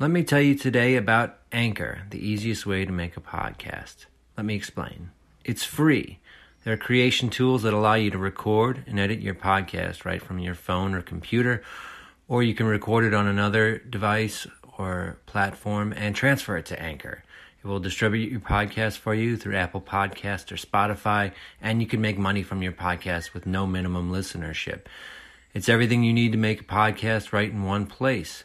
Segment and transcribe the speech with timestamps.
[0.00, 4.06] Let me tell you today about Anchor, the easiest way to make a podcast.
[4.36, 5.10] Let me explain.
[5.44, 6.20] It's free.
[6.62, 10.38] There are creation tools that allow you to record and edit your podcast right from
[10.38, 11.64] your phone or computer,
[12.28, 14.46] or you can record it on another device
[14.78, 17.24] or platform and transfer it to Anchor.
[17.60, 22.00] It will distribute your podcast for you through Apple Podcast or Spotify, and you can
[22.00, 24.82] make money from your podcast with no minimum listenership.
[25.54, 28.44] It's everything you need to make a podcast right in one place.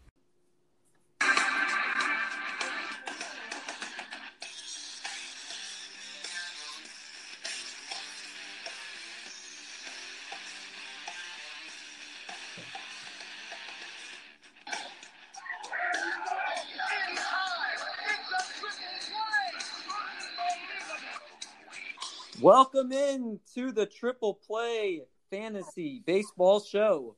[23.53, 27.15] To the Triple Play Fantasy Baseball Show,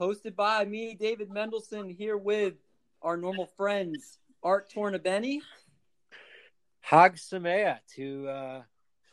[0.00, 2.54] hosted by me, David Mendelson, here with
[3.02, 5.40] our normal friends, Art Tornabeni.
[6.80, 8.62] Hag Samea to uh,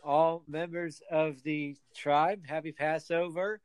[0.04, 2.46] all members of the tribe.
[2.46, 3.62] Happy Passover.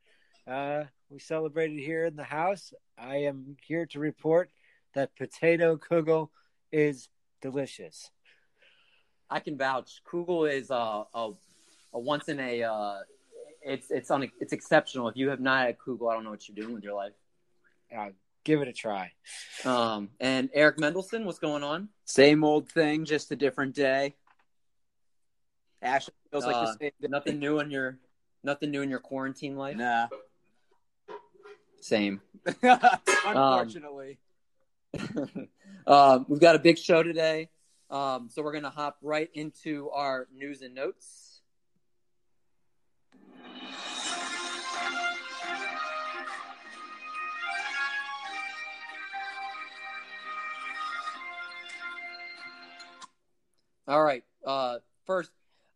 [0.46, 2.72] Uh, we celebrated here in the house.
[2.98, 4.50] I am here to report
[4.94, 6.28] that potato kugel
[6.70, 7.08] is
[7.40, 8.10] delicious.
[9.30, 10.02] I can vouch.
[10.06, 11.30] Kugel is uh, a,
[11.92, 12.62] a once in a.
[12.62, 13.00] Uh,
[13.62, 14.30] it's it's on.
[14.40, 15.08] It's exceptional.
[15.08, 17.12] If you have not had Kugel, I don't know what you're doing with your life.
[17.96, 18.08] Uh,
[18.44, 19.12] give it a try.
[19.64, 21.88] Um, and Eric Mendelson, what's going on?
[22.04, 24.14] Same old thing, just a different day.
[25.82, 27.08] Actually, feels like Uh, the same day.
[27.08, 27.98] Nothing new in your
[28.42, 29.77] nothing new in your quarantine life.
[29.77, 30.08] Nah.
[31.80, 32.20] Same.
[32.62, 34.18] Unfortunately.
[35.86, 37.48] um, we've got a big show today,
[37.90, 41.31] um, so we're gonna hop right into our news and notes.
[53.88, 54.24] All right.
[54.44, 55.30] Uh, first,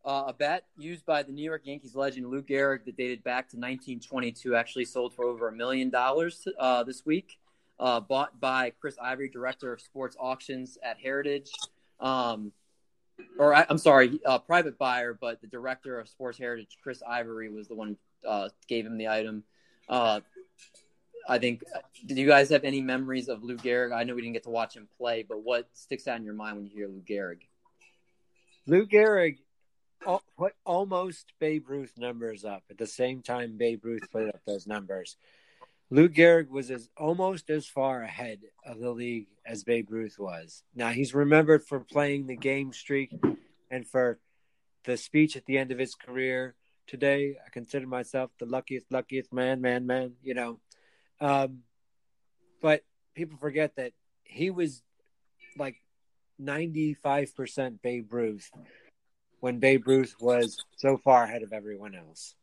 [0.05, 3.49] uh, a bet used by the New York Yankees legend Lou Gehrig that dated back
[3.49, 7.37] to 1922 actually sold for over a million dollars uh, this week.
[7.79, 11.51] Uh, bought by Chris Ivory, director of sports auctions at Heritage.
[11.99, 12.51] Um,
[13.37, 17.49] or I, I'm sorry, uh, private buyer, but the director of Sports Heritage, Chris Ivory,
[17.49, 17.97] was the one
[18.27, 19.43] uh, gave him the item.
[19.89, 20.21] Uh,
[21.27, 21.63] I think.
[22.05, 23.93] Did you guys have any memories of Lou Gehrig?
[23.93, 26.33] I know we didn't get to watch him play, but what sticks out in your
[26.33, 27.46] mind when you hear Lou Gehrig?
[28.67, 29.37] Lou Gehrig
[30.37, 34.67] put almost Babe Ruth numbers up at the same time Babe Ruth put up those
[34.67, 35.15] numbers.
[35.89, 40.63] Lou Gehrig was as almost as far ahead of the league as Babe Ruth was.
[40.75, 43.13] Now he's remembered for playing the game streak
[43.71, 44.19] and for
[44.83, 46.55] the speech at the end of his career.
[46.87, 50.13] Today, I consider myself the luckiest, luckiest man, man, man.
[50.23, 50.59] You know,
[51.21, 51.59] um,
[52.61, 52.83] but
[53.15, 54.83] people forget that he was
[55.57, 55.77] like
[56.39, 58.49] ninety-five percent Babe Ruth
[59.39, 62.35] when Babe Ruth was so far ahead of everyone else.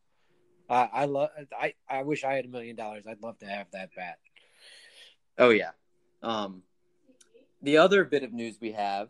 [0.69, 1.31] Uh, I love.
[1.59, 3.05] I I wish I had a million dollars.
[3.09, 4.19] I'd love to have that bat.
[5.38, 5.71] Oh yeah.
[6.22, 6.62] Um,
[7.62, 9.09] the other bit of news we have.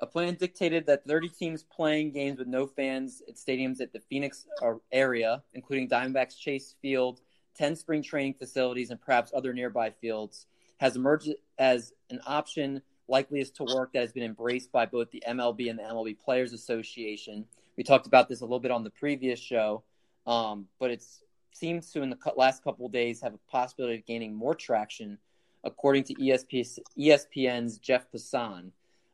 [0.00, 4.00] A plan dictated that 30 teams playing games with no fans at stadiums at the
[4.00, 7.22] Phoenix uh, area, including Diamondbacks Chase Field,
[7.56, 10.46] 10 spring training facilities, and perhaps other nearby fields,
[10.78, 15.22] has emerged as an option likeliest to work that has been embraced by both the
[15.28, 17.44] MLB and the MLB Players Association.
[17.76, 19.82] We talked about this a little bit on the previous show,
[20.26, 21.04] um, but it
[21.52, 25.18] seems to, in the last couple days, have a possibility of gaining more traction,
[25.64, 28.70] according to ESP, ESPN's Jeff Passan.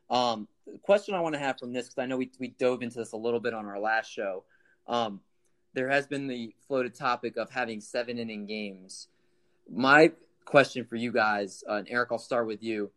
[0.09, 2.81] Um, the question I want to have from this, because I know we, we dove
[2.81, 4.43] into this a little bit on our last show,
[4.87, 5.19] um,
[5.73, 9.07] there has been the floated topic of having seven inning games.
[9.69, 10.11] My
[10.45, 12.91] question for you guys, uh, and Eric, I'll start with you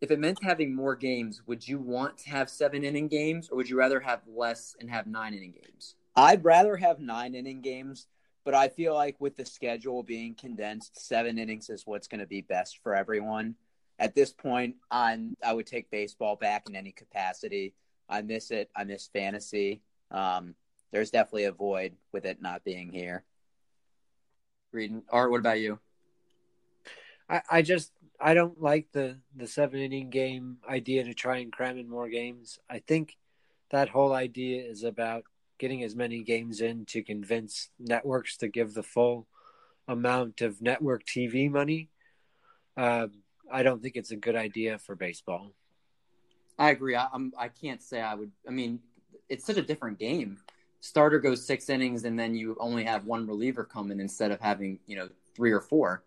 [0.00, 3.56] if it meant having more games, would you want to have seven inning games, or
[3.56, 5.96] would you rather have less and have nine inning games?
[6.14, 8.06] I'd rather have nine inning games,
[8.44, 12.26] but I feel like with the schedule being condensed, seven innings is what's going to
[12.26, 13.56] be best for everyone.
[13.98, 17.74] At this point, on I would take baseball back in any capacity.
[18.08, 18.70] I miss it.
[18.76, 19.82] I miss fantasy.
[20.12, 20.54] Um,
[20.90, 23.24] there's definitely a void with it not being here.
[24.72, 25.78] Reading Art, what about you?
[27.28, 31.52] I, I just I don't like the the seven inning game idea to try and
[31.52, 32.58] cram in more games.
[32.68, 33.16] I think
[33.70, 35.24] that whole idea is about
[35.58, 39.26] getting as many games in to convince networks to give the full
[39.86, 41.90] amount of network TV money.
[42.76, 45.52] Um, I don't think it's a good idea for baseball.
[46.58, 46.96] I agree.
[46.96, 47.32] I, I'm.
[47.38, 48.32] I can't say I would.
[48.46, 48.80] I mean,
[49.28, 50.38] it's such a different game.
[50.80, 54.40] Starter goes six innings, and then you only have one reliever come in instead of
[54.40, 56.04] having you know three or four.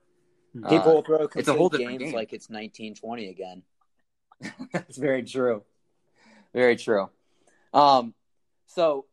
[0.53, 2.15] People will throw it's a whole complete different games game.
[2.15, 3.63] like it's 1920 again.
[4.73, 5.63] That's very true.
[6.53, 7.09] Very true.
[7.73, 8.13] Um,
[8.67, 9.05] so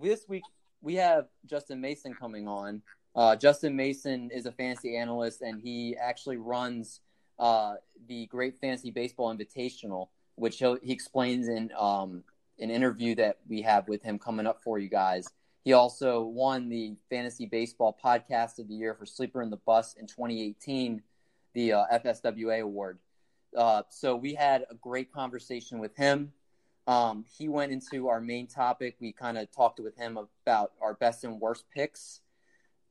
[0.00, 0.44] this week
[0.80, 2.82] we have Justin Mason coming on.
[3.16, 7.00] Uh, Justin Mason is a fantasy analyst, and he actually runs
[7.38, 7.74] uh,
[8.06, 12.22] the Great Fantasy Baseball Invitational, which he'll, he explains in um,
[12.58, 15.28] an interview that we have with him coming up for you guys.
[15.64, 19.94] He also won the Fantasy Baseball Podcast of the Year for Sleeper in the Bus
[19.94, 21.02] in 2018,
[21.54, 22.98] the uh, FSWA award.
[23.56, 26.32] Uh, so we had a great conversation with him.
[26.86, 28.96] Um, he went into our main topic.
[29.00, 32.20] We kind of talked with him about our best and worst picks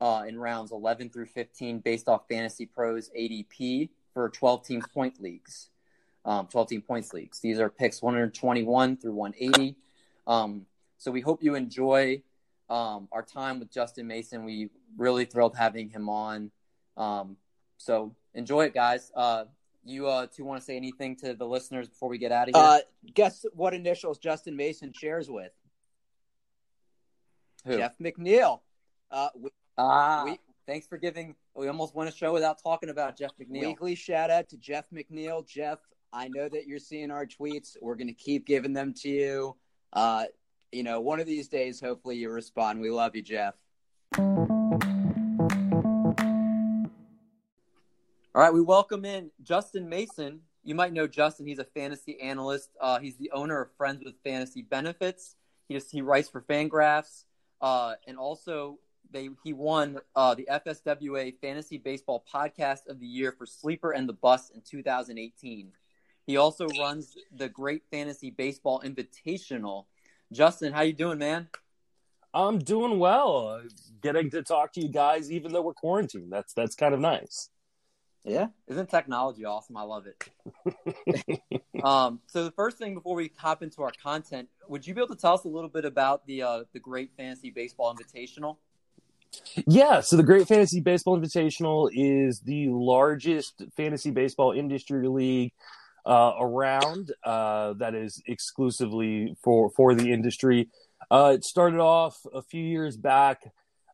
[0.00, 5.20] uh, in rounds 11 through 15 based off Fantasy Pros ADP for 12 team point
[5.20, 5.70] leagues,
[6.28, 7.40] um, 12 team points leagues.
[7.40, 9.74] These are picks 121 through 180.
[10.26, 10.66] Um,
[10.98, 12.22] so we hope you enjoy
[12.68, 14.44] um, our time with Justin Mason.
[14.44, 16.50] We really thrilled having him on.
[16.98, 17.38] Um,
[17.78, 19.10] so enjoy it, guys.
[19.14, 19.44] Uh,
[19.84, 22.54] you uh, two want to say anything to the listeners before we get out of
[22.54, 22.62] here?
[22.62, 22.78] Uh,
[23.14, 25.52] guess what initials Justin Mason shares with
[27.64, 27.78] Who?
[27.78, 28.60] Jeff McNeil.
[29.10, 31.36] Uh, we- Ah, We- thanks for giving.
[31.54, 33.60] We almost won a show without talking about Jeff McNeil.
[33.68, 35.46] weekly shout out to Jeff McNeil.
[35.46, 35.78] Jeff,
[36.12, 37.76] I know that you're seeing our tweets.
[37.80, 39.56] We're going to keep giving them to you.
[39.92, 40.24] Uh,
[40.72, 42.80] you know, one of these days, hopefully you respond.
[42.80, 43.54] We love you, Jeff.
[44.16, 44.34] All
[48.34, 50.40] right, we welcome in Justin Mason.
[50.64, 51.46] You might know Justin.
[51.46, 52.70] He's a fantasy analyst.
[52.80, 55.36] Uh, he's the owner of Friends with Fantasy Benefits.
[55.68, 57.24] He just he writes for Fangraphs,
[57.60, 58.78] uh, and also
[59.10, 64.08] they he won uh, the FSWA Fantasy Baseball Podcast of the Year for Sleeper and
[64.08, 65.72] the Bus in 2018.
[66.28, 69.86] He also runs the Great Fantasy Baseball Invitational.
[70.30, 71.48] Justin, how you doing, man?
[72.34, 73.62] I'm doing well.
[74.02, 76.30] Getting to talk to you guys, even though we're quarantined.
[76.30, 77.48] That's that's kind of nice.
[78.24, 78.48] Yeah.
[78.66, 79.78] Isn't technology awesome?
[79.78, 81.42] I love it.
[81.82, 85.14] um, so the first thing before we hop into our content, would you be able
[85.14, 88.58] to tell us a little bit about the uh, the Great Fantasy Baseball Invitational?
[89.66, 95.52] Yeah, so the Great Fantasy Baseball Invitational is the largest fantasy baseball industry league
[96.08, 100.70] uh, around uh, that is exclusively for for the industry.
[101.10, 103.42] Uh, it started off a few years back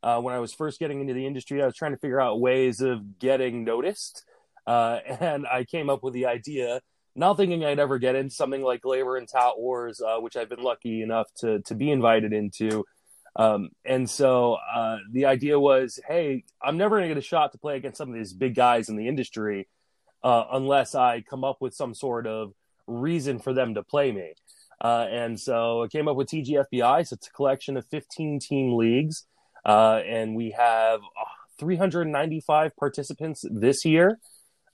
[0.03, 1.61] uh, when I was first getting into the industry.
[1.61, 4.25] I was trying to figure out ways of getting noticed,
[4.67, 6.81] uh, and I came up with the idea.
[7.17, 10.49] Not thinking I'd ever get into something like LABR and Tout Wars, uh, which I've
[10.49, 12.85] been lucky enough to to be invited into.
[13.37, 14.59] Um, and so
[15.11, 18.09] the idea was, hey, I'm never going to get a shot to play against some
[18.09, 19.67] of these big guys in the industry
[20.25, 22.55] uh, unless I come up with some sort of
[22.87, 24.32] reason for them to play me.
[24.81, 27.06] Uh, and so I came up with TGFBI.
[27.06, 29.26] So it's a collection of 15 team leagues.
[29.65, 31.25] Uh, and we have uh,
[31.59, 34.19] 395 participants this year.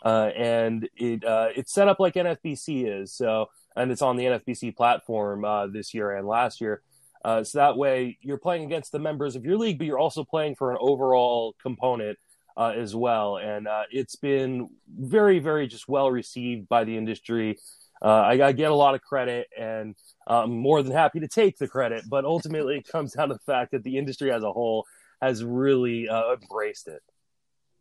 [0.02, 3.14] Uh, and it uh, it's set up like NFBC is.
[3.14, 6.80] So, and it's on the NFBC platform this year and last year.
[7.24, 10.54] So that way you're playing against the members of your league, but you're also playing
[10.54, 12.18] for an overall component
[12.60, 13.38] uh, as well.
[13.38, 17.58] And uh, it's been very, very just well received by the industry.
[18.02, 19.96] Uh, I, I get a lot of credit and
[20.26, 23.52] I'm more than happy to take the credit, but ultimately it comes down to the
[23.52, 24.84] fact that the industry as a whole
[25.22, 27.00] has really uh, embraced it.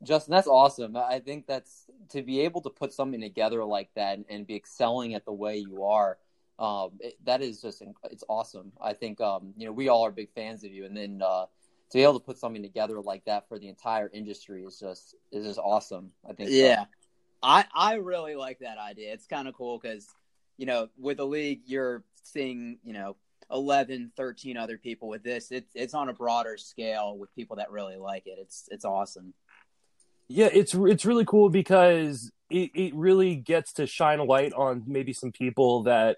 [0.02, 0.96] Justin, that's awesome.
[0.96, 4.56] I think that's to be able to put something together like that and, and be
[4.56, 6.18] excelling at the way you are.
[6.58, 8.72] Um, it, that is just it's awesome.
[8.82, 11.46] I think um, you know we all are big fans of you, and then uh,
[11.92, 15.16] to be able to put something together like that for the entire industry is just
[15.32, 16.12] is just awesome.
[16.28, 16.50] I think.
[16.52, 16.86] Yeah.
[17.42, 19.14] I, I really like that idea.
[19.14, 20.08] It's kind of cool because,
[20.58, 23.16] you know, with the league, you're seeing, you know,
[23.52, 25.52] 11, 13 other people with this.
[25.52, 28.38] It's it's on a broader scale with people that really like it.
[28.40, 29.34] It's it's awesome.
[30.28, 34.84] Yeah, it's it's really cool because it, it really gets to shine a light on
[34.86, 36.18] maybe some people that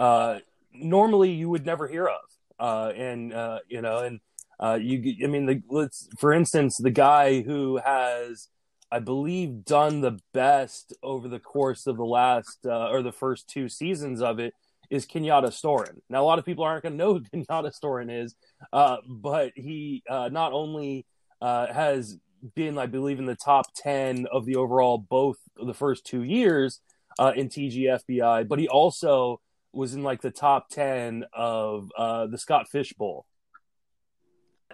[0.00, 0.38] uh,
[0.72, 2.20] normally you would never hear of,
[2.58, 4.20] uh, and uh, you know, and
[4.62, 8.48] uh, you, I mean, the, let's for instance, the guy who has,
[8.92, 13.48] I believe, done the best over the course of the last uh, or the first
[13.48, 14.54] two seasons of it
[14.88, 16.00] is Kenyatta Storin.
[16.08, 18.36] Now, a lot of people aren't going to know who Kenyatta Storin is,
[18.72, 21.06] uh, but he uh, not only
[21.40, 22.18] uh, has
[22.54, 26.80] been, I believe, in the top 10 of the overall both the first two years
[27.18, 29.40] uh, in TGFBI, but he also
[29.72, 33.26] was in like the top 10 of uh, the Scott Fish Bowl.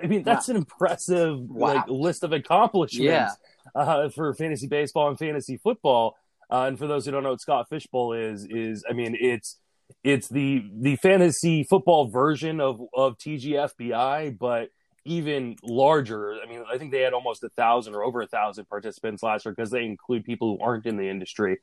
[0.02, 1.74] I mean, that's an impressive Wow.
[1.74, 3.30] like list of accomplishments Yeah.
[3.74, 6.16] uh, for fantasy baseball and fantasy football.
[6.50, 9.58] Uh, and for those who don't know what Scott Fishbowl is, is I mean, it's
[10.04, 14.68] it's the the fantasy football version of of TGFBI, but
[15.04, 16.34] even larger.
[16.42, 19.44] I mean, I think they had almost a thousand or over a thousand participants last
[19.46, 21.58] year because they include people who aren't in the industry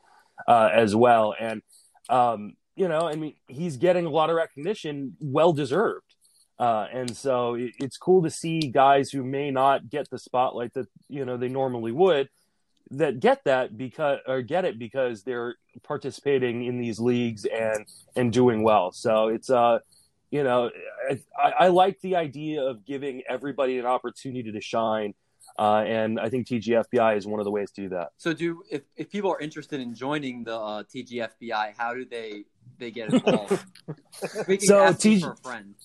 [0.48, 1.36] uh, as well.
[1.40, 1.62] And
[2.10, 6.15] um, you know, I mean, he's getting a lot of recognition, well deserved.
[6.58, 10.74] Uh, and so it, it's cool to see guys who may not get the spotlight
[10.74, 12.30] that you know they normally would
[12.92, 17.86] that get that because or get it because they're participating in these leagues and
[18.16, 18.92] and doing well.
[18.92, 19.80] So it's uh
[20.32, 20.70] you know
[21.10, 25.14] I, I like the idea of giving everybody an opportunity to shine.
[25.58, 28.10] Uh, and I think TGFBI is one of the ways to do that.
[28.18, 32.44] So, do if, if people are interested in joining the uh, TGFBI, how do they
[32.78, 33.64] they get involved?
[34.50, 35.76] we can So ask TG for a friend.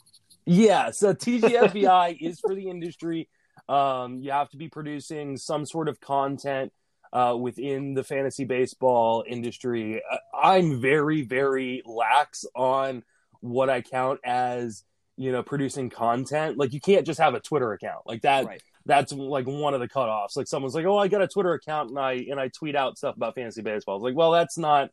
[0.50, 3.28] Yeah, so TGFBI is for the industry.
[3.68, 6.72] Um, you have to be producing some sort of content
[7.12, 10.02] uh, within the fantasy baseball industry.
[10.34, 13.04] I'm very, very lax on
[13.38, 14.82] what I count as
[15.16, 16.58] you know producing content.
[16.58, 18.46] Like you can't just have a Twitter account like that.
[18.46, 18.62] Right.
[18.86, 20.36] That's like one of the cutoffs.
[20.36, 22.98] Like someone's like, "Oh, I got a Twitter account and I and I tweet out
[22.98, 24.90] stuff about fantasy baseball." It's like, well, that's not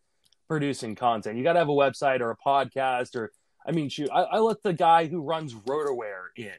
[0.48, 1.36] producing content.
[1.36, 3.32] You got to have a website or a podcast or
[3.68, 6.54] I mean, shoot, I, I let the guy who runs RotoWire in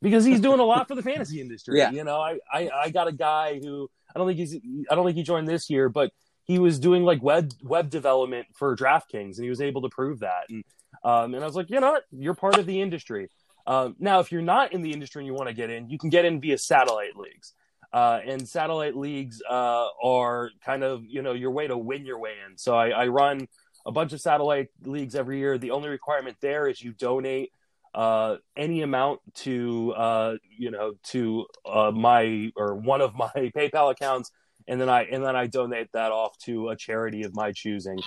[0.00, 1.78] because he's doing a lot for the fantasy industry.
[1.78, 1.90] Yeah.
[1.90, 4.54] You know, I, I, I got a guy who I don't think he's
[4.90, 6.12] I don't think he joined this year, but
[6.44, 10.20] he was doing like web web development for DraftKings, and he was able to prove
[10.20, 10.44] that.
[10.48, 10.64] And
[11.02, 13.28] um, and I was like, you know what, you're part of the industry.
[13.66, 15.98] Um, now, if you're not in the industry and you want to get in, you
[15.98, 17.54] can get in via satellite leagues.
[17.92, 22.18] Uh, and satellite leagues uh, are kind of you know your way to win your
[22.18, 22.58] way in.
[22.58, 23.48] So I, I run
[23.86, 25.58] a bunch of satellite leagues every year.
[25.58, 27.52] The only requirement there is you donate
[27.94, 33.90] uh, any amount to uh, you know to uh, my or one of my PayPal
[33.90, 34.30] accounts,
[34.66, 37.98] and then I and then I donate that off to a charity of my choosing.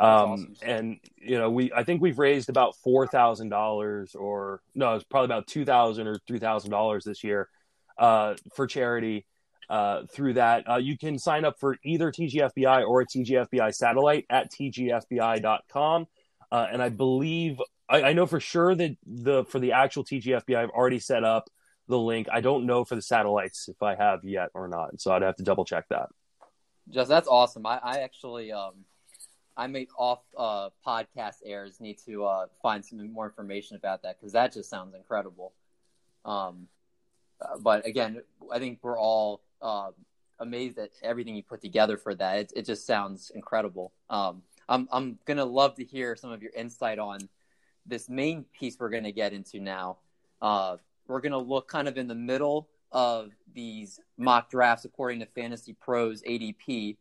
[0.00, 0.54] Um, awesome.
[0.62, 5.04] And you know, we I think we've raised about four thousand dollars, or no, it's
[5.04, 7.48] probably about two thousand or three thousand dollars this year
[7.98, 9.26] uh, for charity
[9.68, 10.68] uh, through that.
[10.68, 16.06] Uh, you can sign up for either TGFBI or a TGFBI satellite at tgfbi.com.
[16.52, 20.56] Uh, and I believe, I, I know for sure that the for the actual TGFBI,
[20.56, 21.50] I've already set up
[21.88, 22.28] the link.
[22.32, 25.00] I don't know for the satellites if I have yet or not.
[25.00, 26.08] So I'd have to double check that.
[26.90, 27.66] Just that's awesome.
[27.66, 28.84] I, I actually um
[29.56, 34.18] I made off uh podcast airs need to uh find some more information about that
[34.18, 35.52] because that just sounds incredible.
[36.24, 36.68] Um,
[37.40, 39.90] uh, but again, I think we're all uh,
[40.38, 42.36] amazed at everything you put together for that.
[42.36, 43.92] It, it just sounds incredible.
[44.10, 47.18] Um, I'm I'm gonna love to hear some of your insight on
[47.86, 49.96] this main piece we're gonna get into now.
[50.40, 50.76] Uh,
[51.08, 55.72] we're gonna look kind of in the middle of these mock drafts according to Fantasy
[55.72, 56.96] Pros ADP.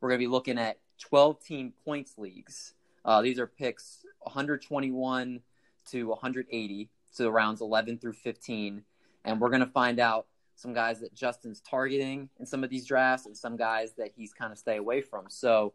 [0.00, 2.74] We're gonna be looking at 12 team points leagues.
[3.04, 5.40] Uh, these are picks 121
[5.90, 8.84] to 180, so rounds 11 through 15,
[9.24, 13.26] and we're gonna find out some guys that Justin's targeting in some of these drafts
[13.26, 15.24] and some guys that he's kind of stay away from.
[15.28, 15.74] So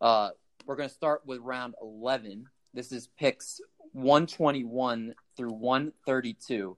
[0.00, 0.30] uh,
[0.66, 2.46] we're going to start with round 11.
[2.72, 3.60] This is picks
[3.92, 6.76] 121 through 132.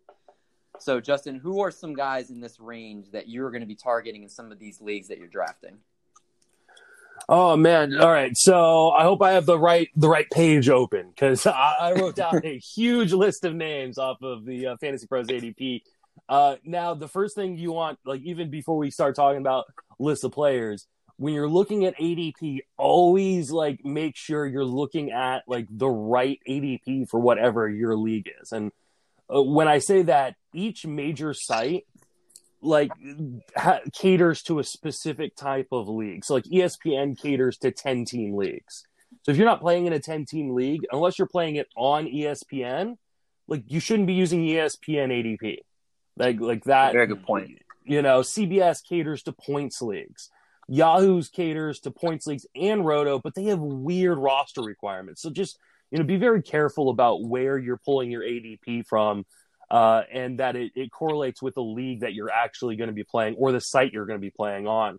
[0.79, 4.23] So, Justin, who are some guys in this range that you're going to be targeting
[4.23, 5.79] in some of these leagues that you're drafting?
[7.29, 7.99] Oh man!
[7.99, 11.75] All right, so I hope I have the right the right page open because I,
[11.81, 15.83] I wrote down a huge list of names off of the uh, Fantasy Pros ADP.
[16.29, 19.67] Uh, now, the first thing you want, like even before we start talking about
[19.99, 20.87] lists of players,
[21.19, 26.39] when you're looking at ADP, always like make sure you're looking at like the right
[26.49, 28.53] ADP for whatever your league is.
[28.53, 28.71] And
[29.35, 31.85] uh, when I say that, each major site
[32.63, 32.91] like
[33.57, 36.25] ha- caters to a specific type of league.
[36.25, 38.83] So like ESPN caters to 10 team leagues.
[39.23, 42.07] So if you're not playing in a 10 team league, unless you're playing it on
[42.07, 42.97] ESPN,
[43.49, 45.59] like you shouldn't be using ESPN ADP.
[46.17, 47.59] Like like that Very good point.
[47.85, 50.31] you know, CBS caters to points leagues.
[50.69, 55.23] Yahoo's caters to points leagues and Roto, but they have weird roster requirements.
[55.23, 55.59] So just,
[55.93, 59.25] you know, be very careful about where you're pulling your ADP from
[59.71, 63.05] uh, and that it, it correlates with the league that you're actually going to be
[63.05, 64.99] playing or the site you're going to be playing on.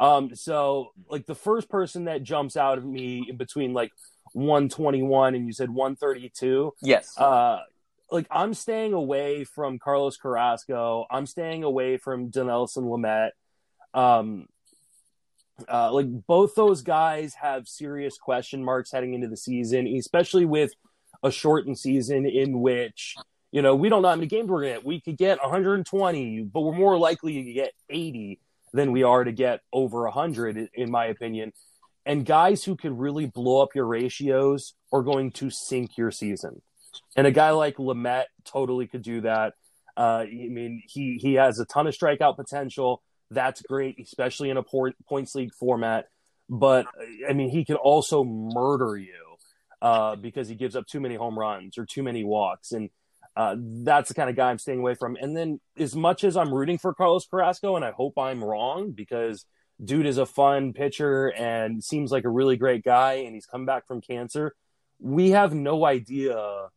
[0.00, 3.92] Um, so, like, the first person that jumps out of me in between like
[4.32, 7.16] 121 and you said 132, Yes.
[7.18, 7.60] uh,
[8.14, 11.04] like I'm staying away from Carlos Carrasco.
[11.10, 13.30] I'm staying away from Dinelson Lamet.
[13.92, 14.46] Um,
[15.68, 20.72] uh, like both those guys have serious question marks heading into the season, especially with
[21.24, 23.16] a shortened season in which
[23.50, 24.84] you know we don't know how many games we're gonna get.
[24.84, 28.38] We could get 120, but we're more likely to get 80
[28.72, 31.52] than we are to get over 100, in my opinion.
[32.06, 36.62] And guys who could really blow up your ratios are going to sink your season.
[37.16, 39.54] And a guy like Lamet totally could do that.
[39.96, 43.02] Uh, I mean, he he has a ton of strikeout potential.
[43.30, 46.06] That's great, especially in a points league format.
[46.48, 46.86] But
[47.28, 49.36] I mean, he can also murder you
[49.80, 52.90] uh, because he gives up too many home runs or too many walks, and
[53.36, 55.16] uh, that's the kind of guy I'm staying away from.
[55.20, 58.92] And then, as much as I'm rooting for Carlos Carrasco, and I hope I'm wrong
[58.92, 59.46] because
[59.82, 63.66] dude is a fun pitcher and seems like a really great guy, and he's come
[63.66, 64.54] back from cancer.
[65.00, 66.68] We have no idea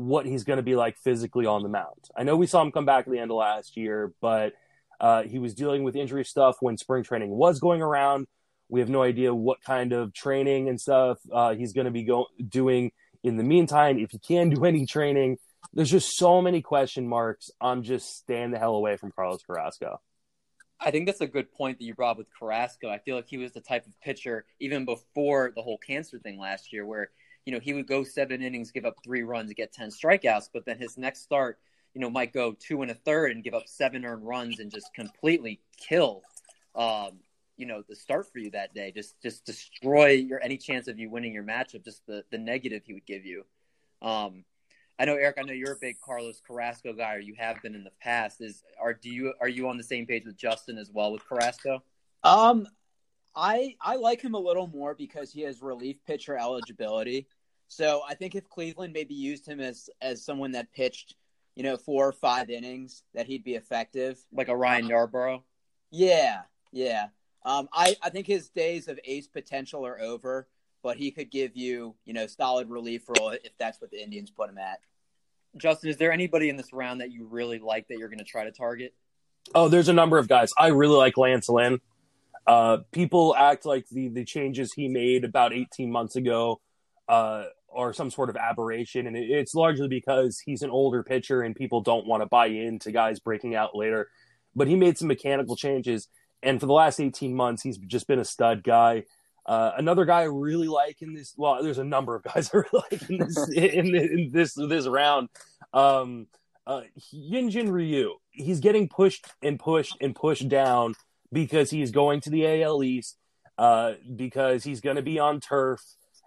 [0.00, 2.08] what he's going to be like physically on the mound.
[2.16, 4.54] I know we saw him come back at the end of last year, but
[4.98, 8.26] uh, he was dealing with injury stuff when spring training was going around.
[8.68, 12.04] We have no idea what kind of training and stuff uh, he's going to be
[12.04, 12.92] go- doing
[13.22, 13.98] in the meantime.
[13.98, 15.38] If he can do any training,
[15.74, 17.50] there's just so many question marks.
[17.60, 20.00] I'm just staying the hell away from Carlos Carrasco.
[20.80, 22.88] I think that's a good point that you brought with Carrasco.
[22.88, 26.38] I feel like he was the type of pitcher even before the whole cancer thing
[26.38, 27.10] last year, where
[27.46, 30.64] you know he would go seven innings, give up three runs, get ten strikeouts, but
[30.64, 31.58] then his next start,
[31.94, 34.70] you know, might go two and a third and give up seven earned runs and
[34.70, 36.22] just completely kill,
[36.74, 37.18] um,
[37.56, 38.92] you know, the start for you that day.
[38.92, 41.84] Just just destroy your any chance of you winning your matchup.
[41.84, 43.44] Just the the negative he would give you.
[44.02, 44.44] Um,
[44.98, 45.36] I know Eric.
[45.38, 48.40] I know you're a big Carlos Carrasco guy, or you have been in the past.
[48.40, 51.26] Is are do you are you on the same page with Justin as well with
[51.26, 51.82] Carrasco?
[52.22, 52.66] Um,
[53.34, 57.26] I I like him a little more because he has relief pitcher eligibility.
[57.68, 61.14] So I think if Cleveland maybe used him as as someone that pitched,
[61.54, 65.42] you know, four or five innings, that he'd be effective, like a Ryan Yarbrough.
[65.90, 67.08] Yeah, yeah.
[67.44, 70.48] Um, I I think his days of ace potential are over,
[70.82, 74.30] but he could give you, you know, solid relief role if that's what the Indians
[74.30, 74.80] put him at.
[75.56, 78.24] Justin, is there anybody in this round that you really like that you're going to
[78.24, 78.94] try to target?
[79.54, 80.52] Oh, there's a number of guys.
[80.56, 81.80] I really like Lance Lynn.
[82.50, 86.60] Uh, people act like the the changes he made about 18 months ago
[87.08, 91.42] uh, are some sort of aberration, and it, it's largely because he's an older pitcher
[91.42, 94.08] and people don't want to buy into guys breaking out later.
[94.56, 96.08] But he made some mechanical changes,
[96.42, 99.04] and for the last 18 months, he's just been a stud guy.
[99.46, 102.56] Uh, another guy I really like in this, well, there's a number of guys I
[102.56, 105.28] really like in this in, in, this this round.
[105.72, 106.26] Um,
[106.66, 106.80] uh,
[107.14, 110.96] Hyunjin Ryu, he's getting pushed and pushed and pushed down
[111.32, 113.16] because he's going to the AL East,
[113.58, 115.80] uh, because he's going to be on turf,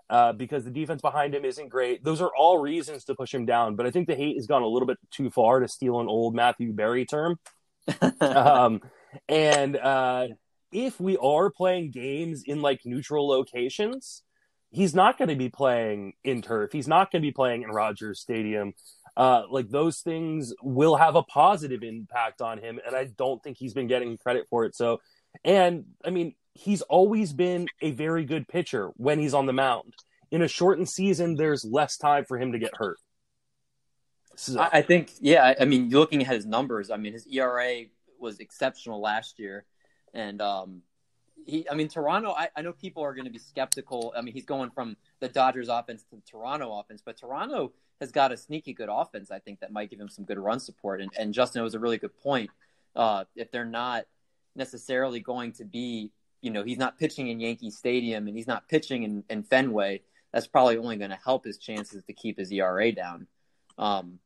[0.10, 2.04] uh, because the defense behind him isn't great.
[2.04, 3.76] Those are all reasons to push him down.
[3.76, 6.08] But I think the hate has gone a little bit too far to steal an
[6.08, 7.40] old Matthew Berry term.
[8.22, 8.82] um,
[9.28, 10.28] and uh,
[10.72, 14.24] if we are playing games in like neutral locations,
[14.72, 16.72] he's not going to be playing in turf.
[16.72, 18.74] He's not going to be playing in Rogers Stadium.
[19.16, 23.58] Uh, like those things will have a positive impact on him, and I don't think
[23.58, 24.76] he's been getting credit for it.
[24.76, 25.02] So,
[25.44, 29.94] and I mean, he's always been a very good pitcher when he's on the mound.
[30.32, 32.98] In a shortened season, there's less time for him to get hurt.
[34.36, 34.60] So.
[34.60, 35.54] I think, yeah.
[35.60, 37.84] I mean, looking at his numbers, I mean, his ERA
[38.20, 39.66] was exceptional last year.
[40.14, 40.82] And um,
[41.46, 42.32] he, I mean, Toronto.
[42.32, 44.14] I, I know people are going to be skeptical.
[44.16, 48.12] I mean, he's going from the Dodgers offense to the Toronto offense, but Toronto has
[48.12, 49.32] got a sneaky good offense.
[49.32, 51.02] I think that might give him some good run support.
[51.02, 52.50] And, and Justin, it was a really good point.
[52.96, 54.06] Uh, if they're not
[54.56, 58.68] necessarily going to be, you know, he's not pitching in Yankee Stadium and he's not
[58.68, 60.02] pitching in, in Fenway.
[60.32, 63.28] That's probably only going to help his chances to keep his ERA down.
[63.78, 64.20] Um,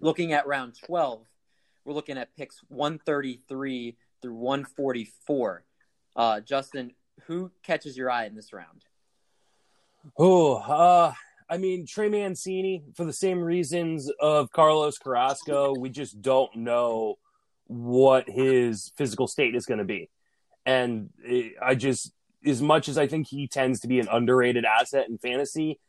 [0.00, 1.20] looking at round 12,
[1.84, 5.64] we're looking at picks 133 through 144.
[6.16, 6.92] Uh, Justin,
[7.26, 8.84] who catches your eye in this round?
[10.18, 11.12] Oh, uh,
[11.48, 15.74] I mean Trey Mancini for the same reasons of Carlos Carrasco.
[15.78, 17.16] We just don't know
[17.66, 20.08] what his physical state is going to be,
[20.64, 21.10] and
[21.60, 22.12] I just,
[22.44, 25.80] as much as I think he tends to be an underrated asset in fantasy,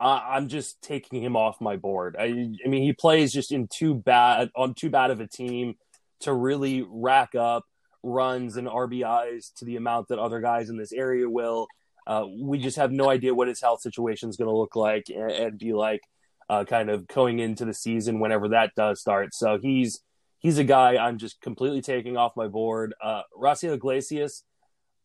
[0.00, 2.16] I'm just taking him off my board.
[2.18, 2.24] I,
[2.64, 5.74] I mean, he plays just in too bad on too bad of a team
[6.20, 7.64] to really rack up
[8.02, 11.66] runs and RBIs to the amount that other guys in this area will.
[12.06, 15.04] Uh, we just have no idea what his health situation is going to look like
[15.08, 16.00] and, and be like,
[16.48, 19.34] uh, kind of going into the season whenever that does start.
[19.34, 20.00] So he's
[20.40, 22.92] he's a guy I'm just completely taking off my board.
[23.00, 24.42] Uh, Raisel Iglesias,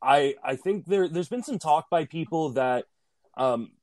[0.01, 2.86] I I think there there's been some talk by people that
[3.38, 3.73] um,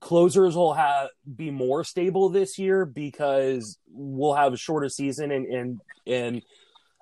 [0.00, 5.46] closers will have be more stable this year because we'll have a shorter season and
[5.46, 6.42] and and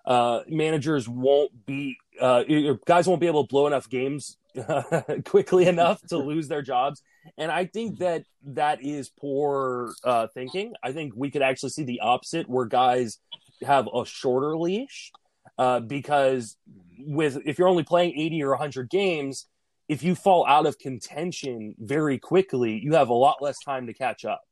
[0.04, 2.44] uh, managers won't be uh,
[2.86, 4.36] guys won't be able to blow enough games
[5.24, 7.02] quickly enough to lose their jobs.
[7.38, 10.74] And I think that that is poor uh, thinking.
[10.82, 13.18] I think we could actually see the opposite, where guys
[13.62, 15.12] have a shorter leash
[15.58, 16.56] uh, because
[16.98, 19.46] with if you're only playing 80 or 100 games,
[19.88, 23.94] if you fall out of contention very quickly, you have a lot less time to
[23.94, 24.42] catch up.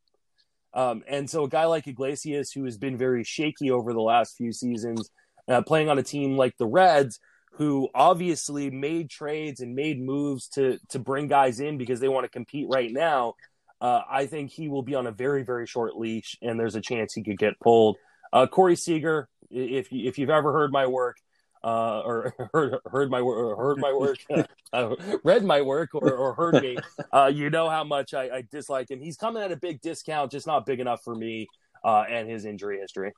[0.75, 4.37] Um, and so a guy like Iglesias, who has been very shaky over the last
[4.37, 5.11] few seasons,
[5.49, 7.21] uh, playing on a team like the Reds,
[7.53, 12.25] who obviously made trades and made moves to to bring guys in because they want
[12.25, 13.35] to compete right now.
[13.81, 16.81] Uh, I think he will be on a very very short leash, and there's a
[16.81, 17.97] chance he could get pulled.
[18.33, 21.17] Uh, Corey Seager, if if you've ever heard my work,
[21.65, 24.19] uh, or heard heard my heard my work,
[24.73, 26.77] uh, read my work, or, or heard me,
[27.13, 29.01] uh, you know how much I, I, dislike him.
[29.01, 31.49] He's coming at a big discount, just not big enough for me
[31.85, 33.13] uh, and his injury history.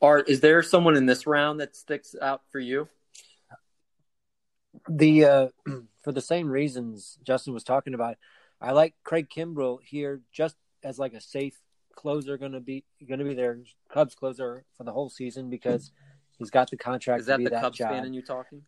[0.00, 2.88] Art, is there someone in this round that sticks out for you?
[4.88, 5.48] The uh,
[6.02, 8.16] for the same reasons Justin was talking about,
[8.60, 11.58] I like Craig Kimbrel here just as like a safe
[11.94, 13.58] closer going to be going to be their
[13.92, 15.92] Cubs closer for the whole season because
[16.38, 17.20] he's got the contract.
[17.20, 17.90] Is that the that Cubs job.
[17.90, 18.62] fan and you talking?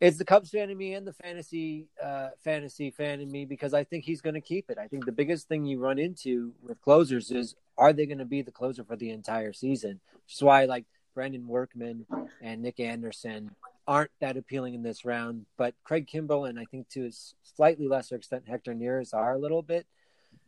[0.00, 3.74] It's the Cubs fan in me and the fantasy uh, fantasy fan in me because
[3.74, 4.78] I think he's going to keep it.
[4.78, 8.24] I think the biggest thing you run into with closers is are they going to
[8.24, 10.00] be the closer for the entire season?
[10.24, 12.06] Which is why like Brandon Workman
[12.42, 13.52] and Nick Anderson
[13.86, 17.10] aren't that appealing in this round, but Craig Kimbrel and I think to a
[17.42, 19.86] slightly lesser extent Hector Neris are a little bit.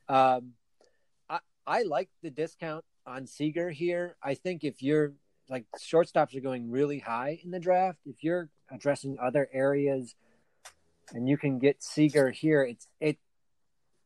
[0.09, 0.53] Um,
[1.29, 4.17] I I like the discount on Seager here.
[4.23, 5.15] I think if you're
[5.49, 10.15] like shortstops are going really high in the draft, if you're addressing other areas
[11.15, 13.19] and you can get Seager here, it's it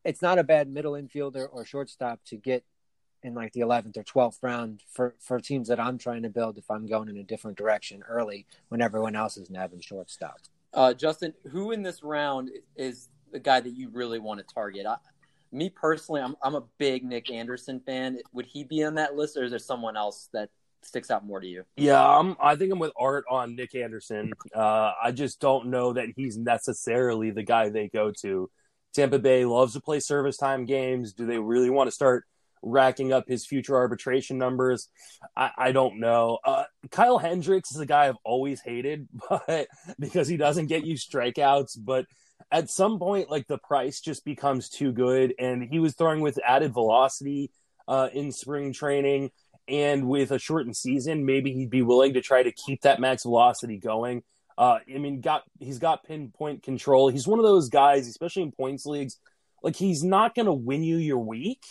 [0.04, 2.64] it's not a bad middle infielder or shortstop to get
[3.24, 6.58] in like the 11th or 12th round for for teams that I'm trying to build
[6.58, 10.36] if I'm going in a different direction early when everyone else is nabbing shortstop.
[10.72, 14.86] Uh, Justin, who in this round is the guy that you really want to target?
[14.86, 14.96] I,
[15.50, 18.18] me personally, I'm I'm a big Nick Anderson fan.
[18.32, 20.50] Would he be on that list, or is there someone else that
[20.82, 21.64] sticks out more to you?
[21.76, 24.32] Yeah, I'm, I think I'm with Art on Nick Anderson.
[24.54, 28.50] Uh, I just don't know that he's necessarily the guy they go to.
[28.92, 31.14] Tampa Bay loves to play service time games.
[31.14, 32.24] Do they really want to start
[32.64, 34.88] racking up his future arbitration numbers?
[35.36, 36.38] I, I don't know.
[36.44, 40.96] Uh, Kyle Hendricks is a guy I've always hated, but because he doesn't get you
[40.96, 42.06] strikeouts, but
[42.50, 46.38] at some point, like the price just becomes too good, and he was throwing with
[46.44, 47.50] added velocity
[47.86, 49.30] uh, in spring training
[49.68, 53.22] and with a shortened season, maybe he'd be willing to try to keep that max
[53.22, 54.22] velocity going.
[54.56, 57.08] Uh, I mean, got he's got pinpoint control.
[57.08, 59.18] He's one of those guys, especially in points leagues.
[59.62, 61.62] Like he's not going to win you your week,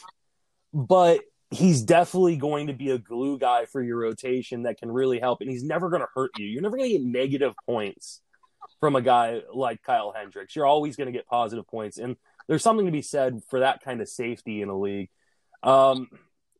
[0.73, 5.19] but he's definitely going to be a glue guy for your rotation that can really
[5.19, 5.41] help.
[5.41, 6.47] And he's never going to hurt you.
[6.47, 8.21] You're never going to get negative points
[8.79, 10.55] from a guy like Kyle Hendricks.
[10.55, 13.81] You're always going to get positive points, and there's something to be said for that
[13.81, 15.09] kind of safety in a league.
[15.61, 16.07] Um,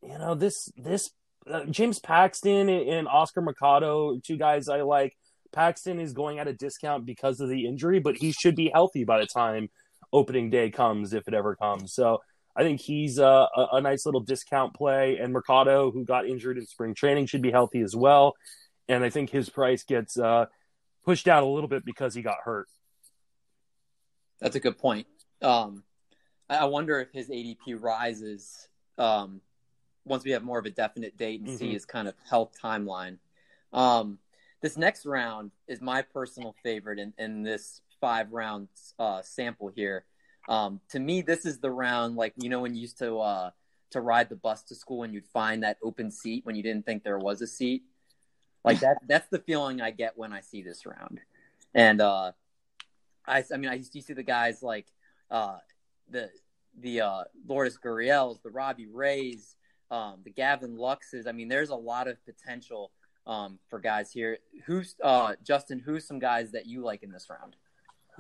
[0.02, 1.10] you know this this
[1.50, 5.18] uh, James Paxton and Oscar Mercado, two guys I like.
[5.52, 9.04] Paxton is going at a discount because of the injury, but he should be healthy
[9.04, 9.70] by the time
[10.12, 11.94] opening day comes, if it ever comes.
[11.94, 12.22] So
[12.56, 15.18] I think he's a, a, nice little discount play.
[15.18, 18.36] And Mercado, who got injured in spring training, should be healthy as well.
[18.88, 20.46] And I think his price gets uh,
[21.04, 22.68] pushed down a little bit because he got hurt.
[24.40, 25.08] That's a good point.
[25.42, 25.84] Um,
[26.50, 29.42] I wonder if his ADP rises um,
[30.06, 31.58] once we have more of a definite date and mm-hmm.
[31.58, 33.18] see his kind of health timeline.
[33.72, 34.20] Um,
[34.62, 38.68] this next round is my personal favorite in, in this five round
[39.00, 40.06] uh, sample here.
[40.48, 43.52] Um, to me, this is the round like you know when you used to uh,
[43.92, 46.86] to ride the bus to school and you'd find that open seat when you didn't
[46.86, 47.84] think there was a seat.
[48.64, 48.98] Like that.
[49.08, 51.20] that's the feeling I get when I see this round.
[51.74, 52.32] And uh,
[53.26, 54.88] I, I mean, I used to see the guys like
[55.32, 55.58] uh,
[56.10, 56.30] the
[56.80, 59.56] the uh, Lourdes Gurriels, the Robbie Rays,
[59.92, 61.28] um, the Gavin Luxes.
[61.28, 62.92] I mean, there's a lot of potential
[63.28, 64.40] um, for guys here.
[64.66, 65.80] Who's uh, Justin?
[65.80, 67.56] Who's some guys that you like in this round?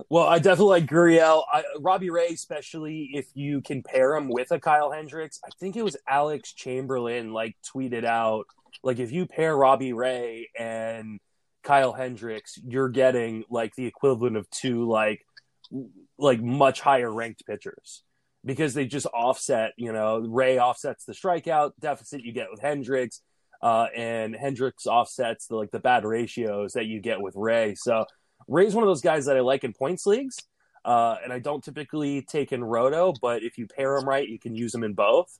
[0.10, 1.44] Well, I definitely like Gurriel.
[1.52, 5.40] I, Robbie Ray, especially if you can pair him with a Kyle Hendricks.
[5.46, 8.46] I think it was Alex Chamberlain like tweeted out
[8.84, 11.20] like if you pair Robbie Ray and
[11.64, 15.26] Kyle Hendricks, you're getting like the equivalent of two like
[16.18, 18.04] like much higher ranked pitchers
[18.46, 23.22] because they just offset, you know, Ray offsets the strikeout deficit you get with Hendricks,
[23.62, 27.76] uh, and Hendricks offsets the like the bad ratios that you get with Ray.
[27.76, 28.06] So
[28.48, 30.38] Ray's one of those guys that I like in points leagues.
[30.86, 34.38] Uh, and I don't typically take in Roto, but if you pair them right, you
[34.38, 35.40] can use them in both.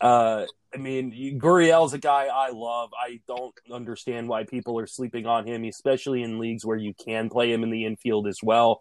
[0.00, 2.90] Uh, I mean, Gurriel's a guy I love.
[2.98, 7.30] I don't understand why people are sleeping on him, especially in leagues where you can
[7.30, 8.80] play him in the infield as well.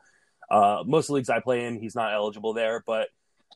[0.51, 3.07] Uh, most leagues I play in, he's not eligible there, but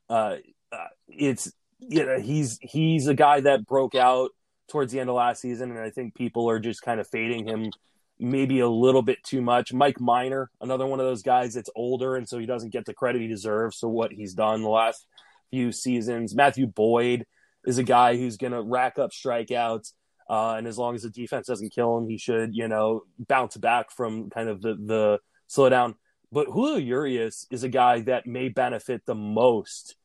[0.09, 0.37] uh,
[0.71, 4.31] uh, it's you know he's he's a guy that broke out
[4.69, 7.47] towards the end of last season, and I think people are just kind of fading
[7.47, 7.71] him
[8.19, 9.73] maybe a little bit too much.
[9.73, 12.93] Mike Minor, another one of those guys that's older, and so he doesn't get the
[12.93, 15.05] credit he deserves for what he's done the last
[15.51, 16.35] few seasons.
[16.35, 17.25] Matthew Boyd
[17.65, 19.93] is a guy who's going to rack up strikeouts.
[20.29, 23.55] Uh, and as long as the defense doesn't kill him, he should, you know, bounce
[23.55, 25.95] back from kind of the, the slowdown.
[26.31, 29.95] But Julio Urias is a guy that may benefit the most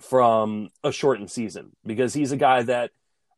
[0.00, 2.92] from a shortened season because he's a guy that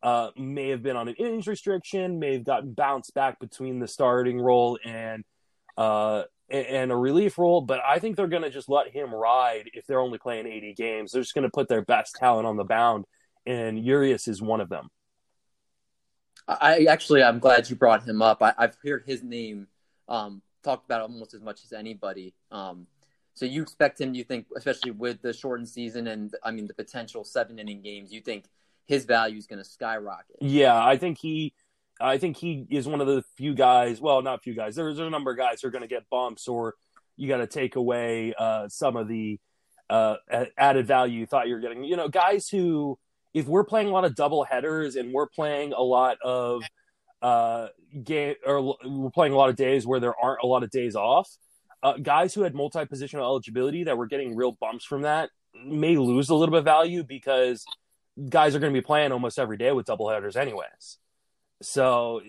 [0.05, 3.89] uh, may have been on an innings restriction, may have gotten bounced back between the
[3.89, 5.25] starting role and
[5.79, 7.63] uh, and a relief role.
[7.63, 10.75] But I think they're going to just let him ride if they're only playing 80
[10.75, 11.13] games.
[11.13, 13.07] They're just going to put their best talent on the mound,
[13.47, 14.91] and Urias is one of them.
[16.47, 18.43] I actually, I'm glad you brought him up.
[18.43, 19.69] I, have heard his name
[20.07, 22.35] um, talked about almost as much as anybody.
[22.51, 22.87] Um,
[23.33, 24.13] so you expect him?
[24.13, 28.13] You think, especially with the shortened season and I mean the potential seven inning games,
[28.13, 28.45] you think
[28.87, 30.37] his value is going to skyrocket?
[30.41, 31.55] Yeah, I think he,
[32.01, 34.01] I think he is one of the few guys.
[34.01, 34.77] Well, not few guys.
[34.77, 36.75] There's a number of guys who are going to get bumps, or
[37.17, 39.39] you got to take away uh, some of the
[39.91, 40.17] uh,
[40.57, 41.85] added value you thought you were getting.
[41.85, 42.99] You know, guys who
[43.35, 46.63] if we're playing a lot of double headers and we're playing a lot of
[47.21, 47.69] uh
[48.03, 50.95] game or we're playing a lot of days where there aren't a lot of days
[50.95, 51.29] off
[51.83, 55.31] uh, guys who had multi-positional eligibility that were getting real bumps from that
[55.67, 57.65] may lose a little bit of value because
[58.29, 60.99] guys are going to be playing almost every day with double headers anyways
[61.63, 62.21] so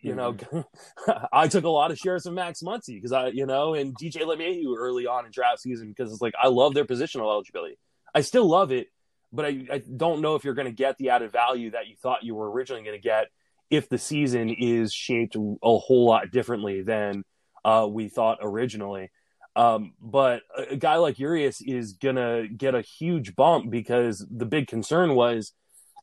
[0.00, 1.10] you know mm-hmm.
[1.32, 4.16] i took a lot of shares of max muncy because i you know and dj
[4.16, 7.78] LeMahieu early on in draft season because it's like i love their positional eligibility
[8.14, 8.88] i still love it
[9.32, 11.96] but I, I don't know if you're going to get the added value that you
[11.96, 13.26] thought you were originally going to get
[13.70, 17.24] if the season is shaped a whole lot differently than
[17.64, 19.10] uh, we thought originally.
[19.56, 24.68] Um, but a guy like Urias is to get a huge bump because the big
[24.68, 25.52] concern was,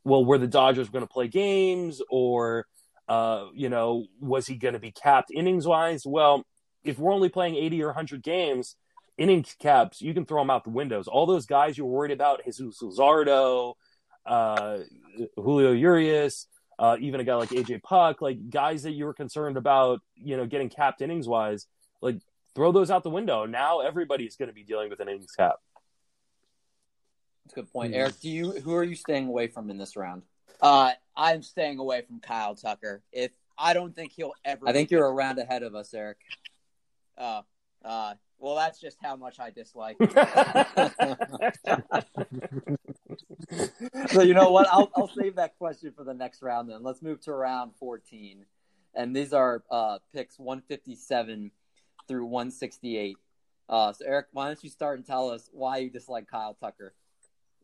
[0.04, 2.66] well, were the Dodgers going to play games or,
[3.08, 6.04] uh, you know, was he going to be capped innings wise?
[6.04, 6.44] Well,
[6.84, 8.76] if we're only playing 80 or 100 games,
[9.18, 11.08] inning caps, you can throw them out the windows.
[11.08, 13.74] All those guys you were worried about, Jesus Luzardo,
[14.26, 14.78] uh,
[15.36, 16.46] Julio Urias,
[16.78, 20.36] uh, even a guy like AJ Puk, like guys that you were concerned about, you
[20.36, 21.66] know, getting capped innings wise,
[22.02, 22.18] like
[22.56, 23.44] throw those out the window.
[23.44, 25.56] Now everybody's going to be dealing with an innings cap.
[27.44, 28.00] That's a good point, mm-hmm.
[28.00, 28.20] Eric.
[28.20, 30.22] Do you who are you staying away from in this round?
[30.60, 33.02] Uh, I'm staying away from Kyle Tucker.
[33.12, 34.68] If I don't think he'll ever.
[34.68, 36.16] I think you're a round ahead of us, Eric.
[37.16, 37.42] Uh,
[37.84, 39.96] uh, well, that's just how much I dislike.
[44.08, 44.66] so you know what?
[44.72, 46.70] I'll I'll save that question for the next round.
[46.70, 48.44] Then let's move to round 14,
[48.94, 51.50] and these are uh, picks 157
[52.08, 53.16] through 168.
[53.68, 56.94] Uh, so Eric, why don't you start and tell us why you dislike Kyle Tucker?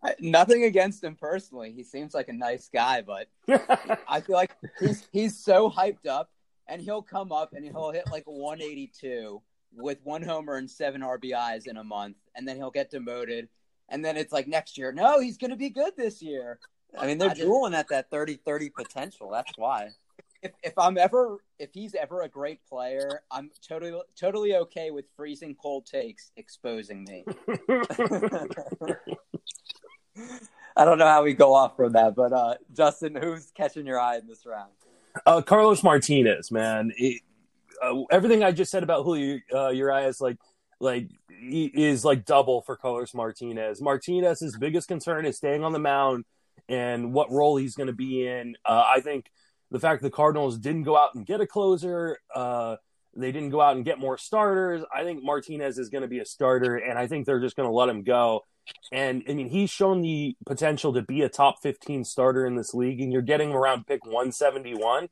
[0.02, 1.72] I, nothing against him personally.
[1.72, 3.28] He seems like a nice guy, but
[4.08, 6.30] I feel like he's he's so hyped up,
[6.66, 9.40] and he'll come up and he'll hit like 182
[9.76, 13.48] with one homer and seven RBIs in a month, and then he'll get demoted.
[13.88, 16.58] And then it's like next year, no, he's going to be good this year.
[16.98, 19.30] I mean, they're I drooling just, at that 30 30 potential.
[19.30, 19.90] That's why.
[20.42, 25.04] If, if I'm ever if he's ever a great player, I'm totally totally okay with
[25.16, 27.24] freezing cold takes exposing me.
[30.76, 34.00] I don't know how we go off from that, but uh, Justin, who's catching your
[34.00, 34.72] eye in this round?
[35.26, 36.92] Uh, Carlos Martinez, man.
[36.96, 37.20] It,
[37.82, 40.38] uh, everything I just said about Julio uh, Urias, like
[40.80, 41.08] like
[41.40, 43.80] is like double for Carlos Martinez.
[43.80, 46.24] Martinez's biggest concern is staying on the mound
[46.68, 48.56] and what role he's going to be in.
[48.64, 49.30] Uh, I think
[49.72, 52.76] the fact the Cardinals didn't go out and get a closer, uh,
[53.14, 54.84] they didn't go out and get more starters.
[54.94, 57.68] I think Martinez is going to be a starter, and I think they're just going
[57.68, 58.44] to let him go.
[58.92, 62.72] And I mean, he's shown the potential to be a top 15 starter in this
[62.72, 65.08] league, and you're getting around pick 171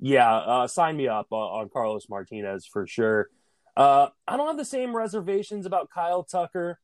[0.00, 3.30] yeah, uh, sign me up uh, on Carlos Martinez for sure.
[3.76, 6.78] Uh, I don't have the same reservations about Kyle Tucker.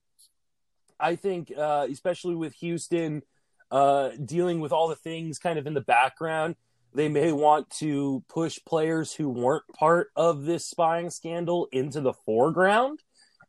[0.99, 3.23] I think, uh, especially with Houston
[3.71, 6.57] uh, dealing with all the things kind of in the background,
[6.95, 12.13] they may want to push players who weren't part of this spying scandal into the
[12.13, 13.01] foreground.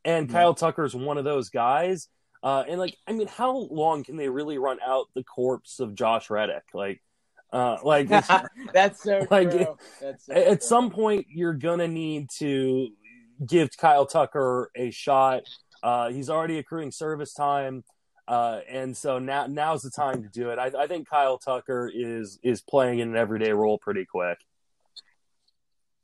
[0.03, 0.35] And mm-hmm.
[0.35, 2.07] Kyle Tucker's one of those guys.
[2.43, 5.95] Uh, and like, I mean, how long can they really run out the corpse of
[5.95, 6.63] Josh Reddick?
[6.73, 7.01] Like,
[7.53, 8.07] uh, like
[8.73, 9.51] that's so like.
[9.99, 10.57] That's so at true.
[10.61, 12.89] some point you're gonna need to
[13.45, 15.43] give Kyle Tucker a shot.
[15.83, 17.83] Uh, he's already accruing service time,
[18.31, 20.57] uh, and so now now's the time to do it.
[20.57, 24.37] I, I think Kyle Tucker is is playing in an everyday role pretty quick.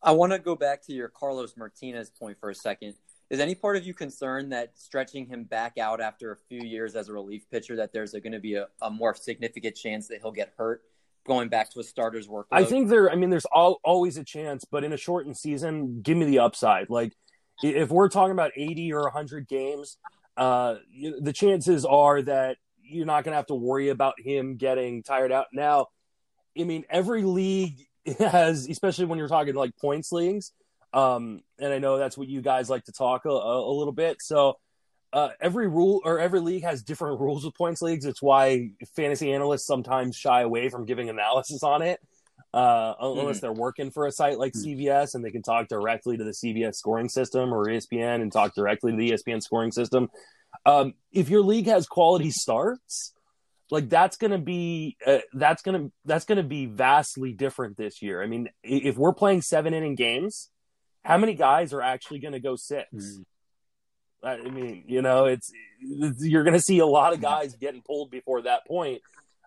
[0.03, 2.95] I want to go back to your Carlos Martinez point for a second.
[3.29, 6.97] Is any part of you concerned that stretching him back out after a few years
[6.97, 10.19] as a relief pitcher, that there's going to be a, a more significant chance that
[10.21, 10.81] he'll get hurt
[11.25, 12.47] going back to a starter's workload?
[12.51, 13.09] I think there.
[13.09, 16.39] I mean, there's all, always a chance, but in a shortened season, give me the
[16.39, 16.89] upside.
[16.89, 17.13] Like
[17.63, 19.97] if we're talking about 80 or 100 games,
[20.37, 20.75] uh,
[21.19, 25.31] the chances are that you're not going to have to worry about him getting tired
[25.31, 25.47] out.
[25.51, 25.87] Now,
[26.57, 27.87] I mean, every league
[28.19, 30.51] has, especially when you're talking like points leagues,
[30.93, 34.21] um, and I know that's what you guys like to talk a, a little bit.
[34.21, 34.57] So
[35.13, 38.05] uh, every rule or every league has different rules with points leagues.
[38.05, 41.99] It's why fantasy analysts sometimes shy away from giving analysis on it,
[42.53, 45.67] uh, unless mm they're working for a site like mm CBS and they can talk
[45.67, 49.71] directly to the CBS scoring system or ESPN and talk directly to the ESPN scoring
[49.71, 50.09] system.
[50.65, 53.13] Um, if your league has quality starts,
[53.69, 58.23] like that's gonna be uh, that's gonna that's gonna be vastly different this year.
[58.23, 60.49] I mean, if we're playing seven inning games,
[61.03, 63.25] how many guys are actually gonna go 6 mm
[64.23, 67.81] I mean, you know, it's, it's you're going to see a lot of guys getting
[67.81, 69.01] pulled before that point,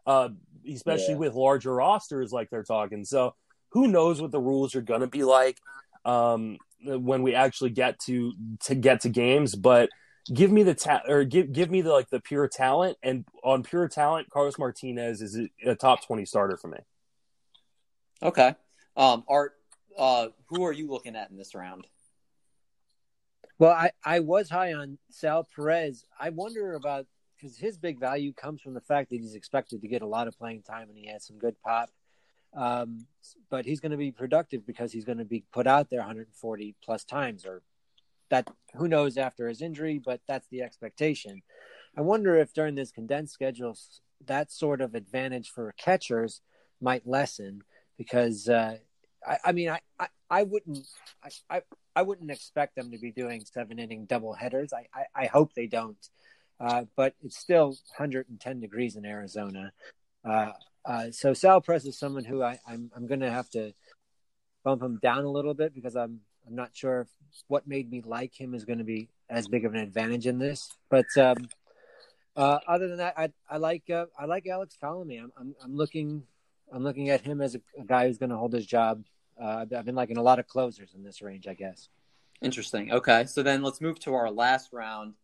[0.06, 0.28] uh,
[0.72, 1.18] especially yeah.
[1.18, 3.04] with larger rosters like they're talking.
[3.04, 3.34] So
[3.70, 5.58] who knows what the rules are going to be like
[6.04, 8.32] um, when we actually get to
[8.64, 9.90] to get to games, but
[10.32, 13.62] give me the ta- or give give me the like the pure talent and on
[13.62, 16.78] pure talent Carlos Martinez is a top 20 starter for me.
[18.22, 18.54] Okay.
[18.96, 19.54] Um Art
[19.98, 21.86] uh who are you looking at in this round?
[23.58, 26.06] Well, I, I was high on Sal Perez.
[26.18, 27.06] I wonder about
[27.40, 30.28] because his big value comes from the fact that he's expected to get a lot
[30.28, 31.90] of playing time and he has some good pop.
[32.54, 33.06] Um,
[33.48, 36.74] but he's going to be productive because he's going to be put out there 140
[36.82, 37.62] plus times, or
[38.28, 41.42] that who knows after his injury, but that's the expectation.
[41.96, 43.76] I wonder if during this condensed schedule,
[44.26, 46.40] that sort of advantage for catchers
[46.80, 47.62] might lessen
[47.96, 48.78] because uh,
[49.26, 50.86] I, I, mean, I, I, I wouldn't,
[51.22, 51.62] I, I,
[51.94, 54.72] I wouldn't expect them to be doing seven inning double headers.
[54.72, 55.98] I, I, I hope they don't.
[56.60, 59.72] Uh, but it's still 110 degrees in Arizona.
[60.24, 60.52] Uh,
[60.84, 63.72] uh, so Sal Perez is someone who I, I'm I'm going to have to
[64.64, 67.08] bump him down a little bit because I'm I'm not sure if
[67.48, 70.38] what made me like him is going to be as big of an advantage in
[70.38, 70.70] this.
[70.90, 71.48] But um,
[72.36, 75.22] uh, other than that, I I like uh, I like Alex Colomé.
[75.22, 76.24] I'm, I'm I'm looking
[76.72, 79.02] I'm looking at him as a, a guy who's going to hold his job
[79.40, 81.88] uh, I've been liking a lot of closers in this range, I guess.
[82.42, 82.92] Interesting.
[82.92, 85.14] Okay, so then let's move to our last round,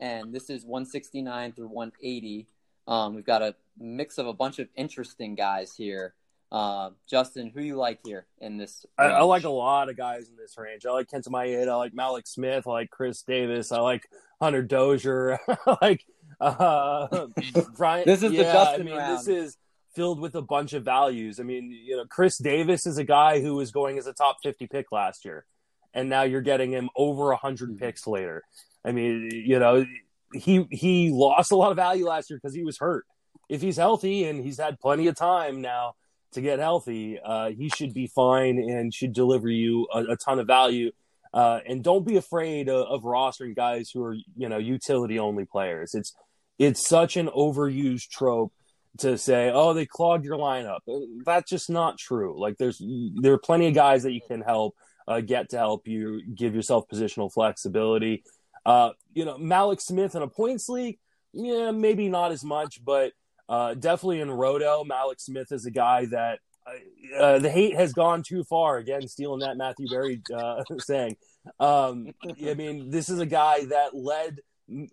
[0.00, 2.46] and this is 169 through 180.
[2.86, 6.14] Um, we've got a mix of a bunch of interesting guys here.
[6.50, 8.86] Uh, Justin, who you like here in this?
[8.96, 10.86] I, I, like a lot of guys in this range.
[10.86, 11.68] I like Kenta Maeda.
[11.68, 12.66] I like Mallex Smith.
[12.66, 13.70] I like Chris Davis.
[13.70, 14.08] I like
[14.40, 15.38] Hunter Dozier.
[15.48, 16.06] I like
[16.40, 17.26] uh,
[17.76, 18.04] Brian.
[18.06, 19.18] this is yeah, the Justin I mean, round.
[19.18, 19.58] This is
[19.94, 21.38] filled with a bunch of values.
[21.38, 24.38] I mean, you know, Chris Davis is a guy who was going as a top
[24.42, 25.44] 50 pick last year,
[25.92, 27.78] and now you're getting him over 100 mm-hmm.
[27.78, 28.44] picks later.
[28.84, 29.84] I mean, you know,
[30.32, 33.04] he he lost a lot of value last year because he was hurt.
[33.48, 35.94] If he's healthy and he's had plenty of time now
[36.32, 40.38] to get healthy, uh, he should be fine and should deliver you a, a ton
[40.38, 40.90] of value.
[41.32, 45.44] Uh, and don't be afraid of, of rostering guys who are you know utility only
[45.44, 45.94] players.
[45.94, 46.14] It's
[46.58, 48.52] it's such an overused trope
[48.98, 50.80] to say, oh, they clogged your lineup.
[51.24, 52.40] That's just not true.
[52.40, 52.82] Like there's
[53.20, 54.74] there are plenty of guys that you can help
[55.06, 58.24] uh, get to help you give yourself positional flexibility.
[58.68, 60.98] Uh, you know, Mallex Smith in a points league,
[61.32, 63.12] yeah, maybe not as much, but
[63.48, 67.94] uh, definitely in Roto, Mallex Smith is a guy that uh, uh, the hate has
[67.94, 68.76] gone too far.
[68.76, 71.16] Again, stealing that Matthew Berry uh, saying.
[71.58, 72.08] Um,
[72.46, 74.40] I mean, this is a guy that led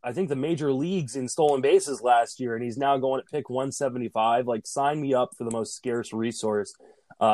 [0.05, 3.29] I think the major leagues in stolen bases last year, and he's now going at
[3.29, 4.47] pick 175.
[4.47, 6.73] Like, sign me up for the most scarce resource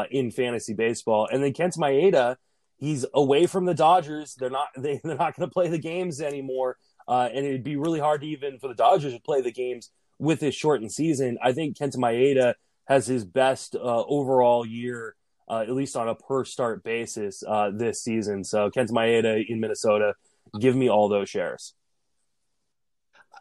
[0.10, 1.28] in fantasy baseball.
[1.32, 2.38] And then Kenta Maeda,
[2.82, 4.36] he's away from the Dodgers.
[4.36, 6.76] They're not they, they're not going to play the games anymore,
[7.08, 9.90] uh, and it'd be really hard even for the Dodgers to play the games
[10.20, 11.38] with this shortened season.
[11.42, 15.16] I think Kenta Maeda has his best uh, overall year.
[15.50, 18.42] Uh, at least on a per start basis uh, this season.
[18.42, 20.14] So Kenta Maeda in Minnesota,
[20.58, 21.74] give me all those shares.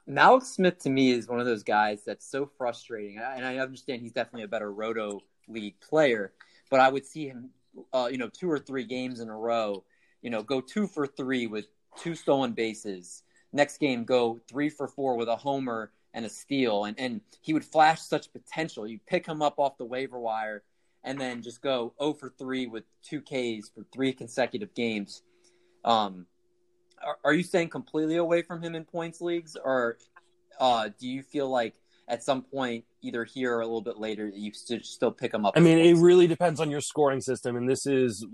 [0.08, 4.02] Mallex Smith to me is one of those guys that's so frustrating, and I understand
[4.02, 6.32] he's definitely a better roto league player,
[6.68, 7.50] but I would see him,
[7.92, 9.84] uh, you know, two or three games in a row,
[10.22, 11.66] you know, go two for three with
[11.96, 13.22] two stolen bases.
[13.52, 17.52] Next game, go three for four with a homer and a steal, and and he
[17.52, 18.86] would flash such potential.
[18.86, 20.62] You pick him up off the waiver wire,
[21.04, 25.22] and then just go 0 for three with two Ks for three consecutive games.
[25.84, 26.26] Um,
[27.04, 29.98] are, are you staying completely away from him in points leagues, or
[30.60, 31.74] uh, do you feel like
[32.10, 35.54] at some point, either here or a little bit later, you still pick them up?
[35.56, 38.26] I mean, it really depends on your scoring system, and this is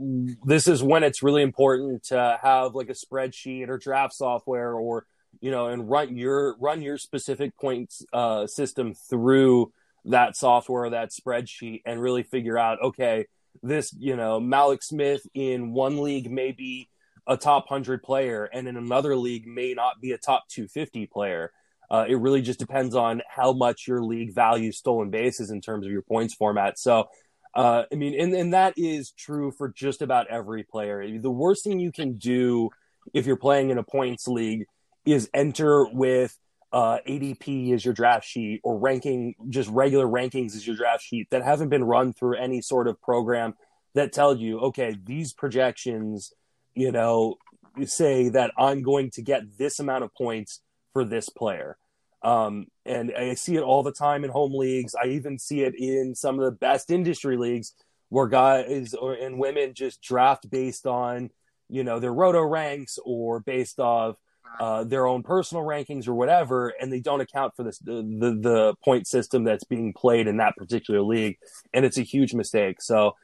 [0.45, 5.07] this is when it's really important to have like a spreadsheet or draft software, or
[5.41, 9.72] you know, and run your run your specific points uh, system through
[10.07, 13.27] that software, that spreadsheet, and really figure out, okay,
[13.62, 16.89] this, you know, Mallex Smith in one league may be
[17.27, 21.53] a top 100 player, and in another league may not be a top 250 player.
[21.91, 25.87] Uh, it really just depends on how much your league values stolen bases in terms
[25.87, 26.78] of your points format.
[26.78, 27.09] So,
[27.55, 31.18] uh, I mean, and, and that is true for just about every player.
[31.18, 32.70] The worst thing you can do
[33.14, 34.66] if you're playing in a points league
[35.05, 36.37] is enter with
[36.72, 41.28] uh, ADP as your draft sheet or ranking, just regular rankings as your draft sheet
[41.30, 43.55] that haven't been run through any sort of program
[43.95, 46.32] that tell you, okay, these projections,
[46.74, 47.37] you know,
[47.84, 50.61] say that I'm going to get this amount of points
[50.97, 51.76] for this player.
[52.22, 54.94] Um, and I see it all the time in home leagues.
[54.94, 57.74] I even see it in some of the best industry leagues
[58.09, 61.28] where guys or, and women just draft based on,
[61.68, 64.16] you know, their roto ranks or based off
[64.59, 68.30] uh, their own personal rankings or whatever, and they don't account for this the, the,
[68.40, 71.36] the point system that's being played in that particular league,
[71.74, 72.80] and it's a huge mistake.
[72.80, 73.16] So,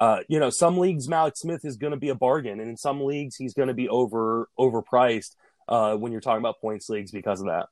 [0.00, 2.76] uh, you know, some leagues Mallex Smith is going to be a bargain, and in
[2.76, 5.36] some leagues he's going to be over overpriced
[5.70, 7.68] uh, when you're talking about points leagues because of that.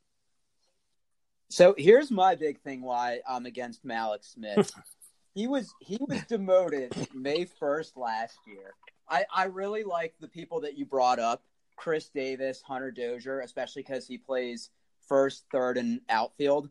[1.51, 4.71] So here's my big thing why I'm against Mallex Smith.
[5.35, 8.75] he was he was demoted May 1st last year.
[9.09, 11.43] I, I really like the people that you brought up
[11.77, 14.71] Chris Davis, Hunter Dozier, especially because he plays
[15.09, 16.69] first, third, and outfield.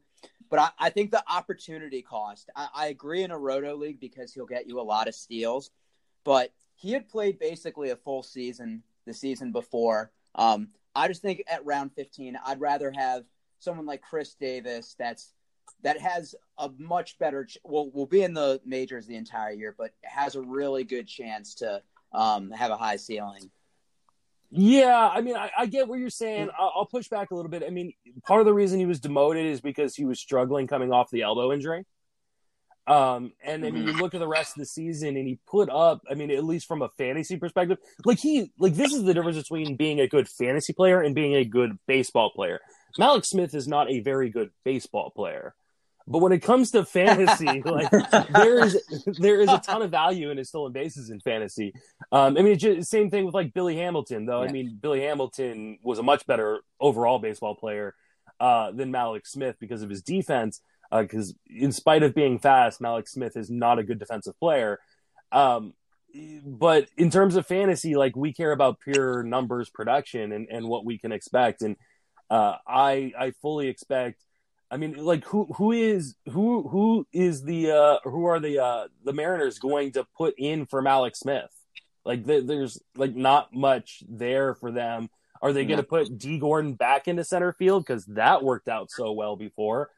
[0.49, 4.33] But I, I think the opportunity cost, I, I, agree in a roto league because
[4.33, 5.71] he'll get you a lot of steals.
[6.23, 10.11] But he had played basically a full season the season before.
[10.35, 13.23] Um, I just think at round 15, I'd rather have
[13.59, 15.33] someone like Chris Davis that's
[15.83, 19.75] that has a much better ch- will will be in the majors the entire year,
[19.77, 21.81] but has a really good chance to
[22.13, 23.51] um, have a high ceiling.
[24.49, 26.49] Yeah, I mean, I, I get what you're saying.
[26.57, 27.63] I'll, I'll, push back a little bit.
[27.67, 27.91] I mean,
[28.25, 31.23] part of the reason he was demoted is because he was struggling coming off the
[31.23, 31.85] elbow injury.
[32.87, 33.87] Um, and then mm-hmm.
[33.87, 36.01] you look at the rest of the season, and he put up.
[36.09, 39.37] I mean, at least from a fantasy perspective, like he, like this is the difference
[39.37, 42.61] between being a good fantasy player and being a good baseball player.
[42.97, 45.53] Mallex Smith is not a very good baseball player.
[46.09, 47.91] But when it comes to fantasy, like
[48.29, 48.81] there is
[49.19, 51.73] there is a ton of value in his stolen bases in fantasy.
[52.11, 54.41] Um, I mean, just, same thing with like Billy Hamilton, though.
[54.41, 54.49] Yeah.
[54.49, 57.93] I mean, Billy Hamilton was a much better overall baseball player
[58.39, 60.61] uh, than Mallex Smith because of his defense.
[60.91, 64.79] Because uh, in spite of being fast, Mallex Smith is not a good defensive player.
[65.31, 65.73] Um,
[66.45, 70.85] but in terms of fantasy, like we care about pure numbers, production, and, and what
[70.85, 71.61] we can expect.
[71.61, 71.75] And
[72.29, 74.21] uh, I I fully expect
[74.69, 78.87] I mean, like who who is who who is the uh who are the uh
[79.03, 81.49] the Mariners going to put in for Mallex Smith?
[82.03, 85.09] Like there's like not much there for them.
[85.41, 88.89] Are they going to put Dee Gordon back into center field because that worked out
[88.89, 89.91] so well before?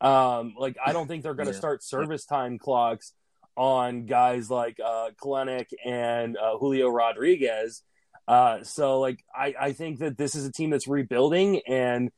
[0.00, 1.58] Um, like I don't think they're going to yeah.
[1.58, 3.12] start service time clocks
[3.56, 7.82] on guys like uh Kelenic and uh, Julio Rodriguez.
[8.26, 12.10] Uh, so like I I think that this is a team that's rebuilding and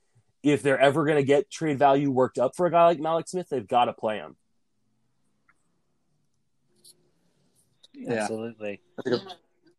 [0.43, 3.31] if they're ever going to get trade value worked up for a guy like Mallex
[3.31, 4.37] Smith, they've got to play him.
[7.93, 8.13] Yeah.
[8.23, 8.81] Absolutely.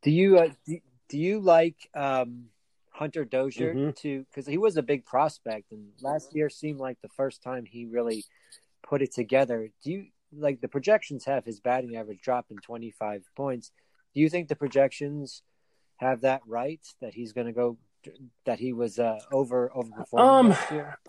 [0.02, 0.80] Do you uh, do,
[1.10, 2.46] do, you like um,
[2.98, 3.92] Hunter Dozier mm-hmm.
[4.02, 7.66] to because he was a big prospect and last year seemed like the first time
[7.66, 8.26] he really
[8.84, 9.70] put it together.
[9.84, 13.72] Do you like the projections have his batting average drop in 25 points?
[14.14, 15.44] Do you think the projections
[15.98, 17.78] have that right that he's going to go
[18.46, 21.00] that he was uh, over overperforming um, last year?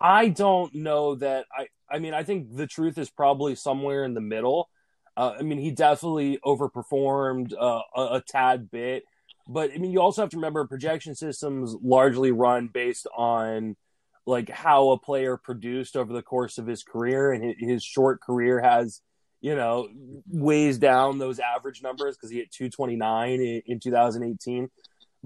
[0.00, 1.46] I don't know that.
[1.56, 4.68] I I mean, I think the truth is probably somewhere in the middle.
[5.16, 9.04] Uh, I mean, he definitely overperformed uh, a, a, tad bit,
[9.46, 13.76] but I mean, you also have to remember projection systems largely run based on
[14.26, 18.60] like how a player produced over the course of his career, and his, short career
[18.60, 19.00] has
[19.40, 19.88] you know
[20.26, 24.68] weighs down those average numbers because he hit 229 in, in 2018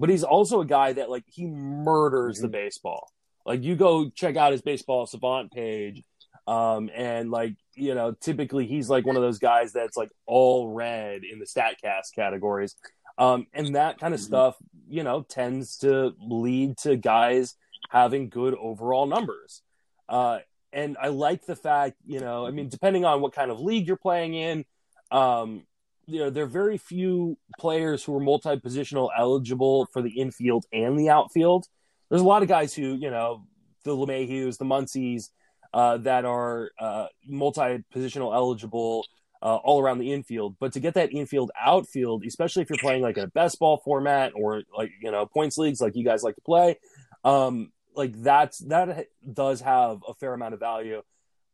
[0.01, 2.47] but he's also a guy that like he murders mm-hmm.
[2.47, 3.07] the baseball.
[3.45, 6.03] Like you go check out his baseball savant page,
[6.47, 10.73] um, and like you know, typically he's like one of those guys that's like all
[10.73, 12.75] red in the Statcast categories,
[13.17, 14.27] um, and that kind of mm-hmm.
[14.27, 14.55] stuff,
[14.89, 17.55] you know, tends to lead to guys
[17.89, 19.61] having good overall numbers.
[20.07, 20.39] Uh,
[20.73, 23.87] and I like the fact, you know, I mean, depending on what kind of league
[23.87, 24.65] you're playing in,
[25.11, 25.63] um,
[26.05, 30.65] you know, there are very few players who are multi positional eligible for the infield
[30.73, 31.67] and the outfield.
[32.09, 33.45] There's a lot of guys who, you know,
[33.83, 35.29] the LeMahieus, the Muncies,
[35.73, 39.05] uh, that are uh, multi positional eligible
[39.41, 40.55] uh, all around the infield.
[40.59, 44.33] But to get that infield outfield, especially if you're playing like a best ball format
[44.35, 46.77] or like, you know, points leagues like you guys like to play,
[47.23, 51.01] um, like that's that does have a fair amount of value.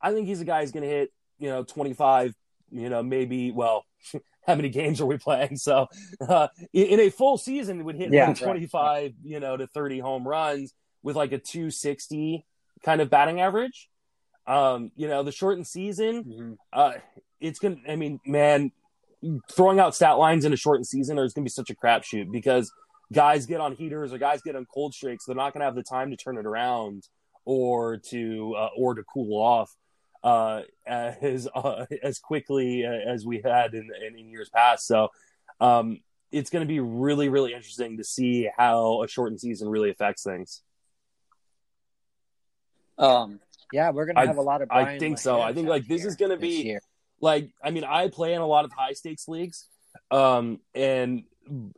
[0.01, 2.33] I think he's a guy who's going to hit, you know, 25,
[2.71, 3.85] you know, maybe, well,
[4.45, 5.57] how many games are we playing?
[5.57, 5.87] So
[6.27, 10.27] uh, in a full season, would hit Yeah, like 25, you know, to 30 home
[10.27, 10.73] runs
[11.03, 12.45] with like a 260
[12.83, 13.89] kind of batting average.
[14.47, 16.57] Um, you know, the shortened season, Mhm.
[16.71, 16.93] uh,
[17.39, 18.71] it's going to, I mean, man,
[19.51, 22.31] throwing out stat lines in a shortened season is going to be such a crapshoot
[22.31, 22.71] because
[23.11, 25.25] guys get on heaters or guys get on cold streaks.
[25.25, 27.07] They're not going to have the time to turn it around
[27.45, 29.75] or to, uh, or to cool off
[30.23, 34.87] uh, as uh, as quickly as we had in, in, in years past.
[34.87, 35.09] So
[35.59, 35.99] um,
[36.31, 40.23] it's going to be really, really interesting to see how a shortened season really affects
[40.23, 40.61] things.
[42.97, 43.39] Um,
[43.71, 44.69] Yeah, we're gonna I- have a lot of.
[44.71, 45.41] I think so.
[45.41, 46.81] I think like this is going to be year.
[47.21, 49.67] like I mean I play in a lot of high stakes leagues,
[50.11, 51.23] um, and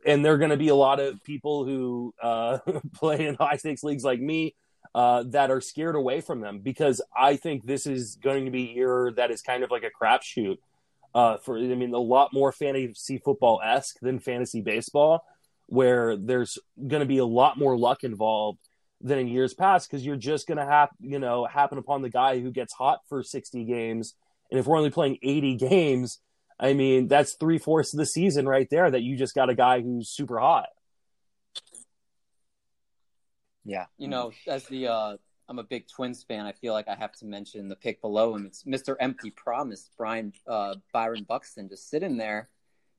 [0.05, 2.59] and there are going to be a lot of people who uh,
[2.95, 4.55] play in high stakes leagues like me
[4.95, 8.69] uh, that are scared away from them because I think this is going to be
[8.69, 10.57] a year that is kind of like a crapshoot.
[11.13, 15.23] Uh, for I mean, a lot more fantasy football esque than fantasy baseball,
[15.65, 18.59] where there's going to be a lot more luck involved
[19.01, 22.09] than in years past because you're just going to have you know happen upon the
[22.09, 24.15] guy who gets hot for 60 games,
[24.51, 26.19] and if we're only playing 80 games,
[26.59, 29.55] I mean that's three fourths of the season right there that you just got a
[29.55, 30.67] guy who's super hot.
[33.65, 35.17] Yeah, you know, as the uh,
[35.49, 36.45] I'm a big Twins fan.
[36.45, 38.45] I feel like I have to mention the pick below him.
[38.45, 38.95] It's Mr.
[38.99, 42.49] Empty Promise, Brian uh, Byron Buxton, just sitting there.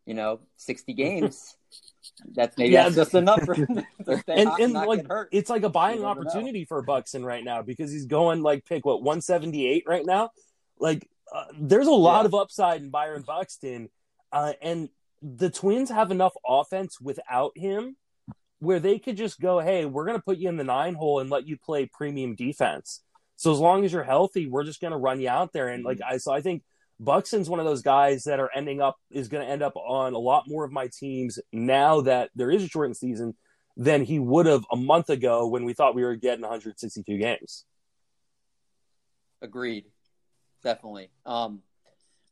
[0.04, 1.56] You know, 60 games.
[2.34, 2.84] That's maybe Yeah.
[2.84, 3.66] that's just enough for him
[4.06, 6.28] to stay and hot and like it's like a buying never know.
[6.28, 10.30] opportunity for Buxton right now because he's going like pick what 178 right now.
[10.78, 12.26] Like uh, there's a lot Yeah.
[12.26, 13.88] of upside in Byron Buxton,
[14.32, 14.88] uh, and
[15.22, 17.96] the Twins have enough offense without him
[18.58, 21.20] where they could just go, hey, we're going to put you in the nine hole
[21.20, 23.02] and let you play premium defense.
[23.36, 25.68] So as long as you're healthy, we're just going to run you out there.
[25.68, 26.62] And like I, so I think
[27.00, 30.12] Buxton's one of those guys that are ending up is going to end up on
[30.12, 33.34] a lot more of my teams now that there is a shortened season
[33.74, 37.64] than he would have a month ago when we thought we were getting 162 games.
[39.40, 39.86] Agreed.
[40.62, 41.10] Definitely.
[41.24, 41.62] Um,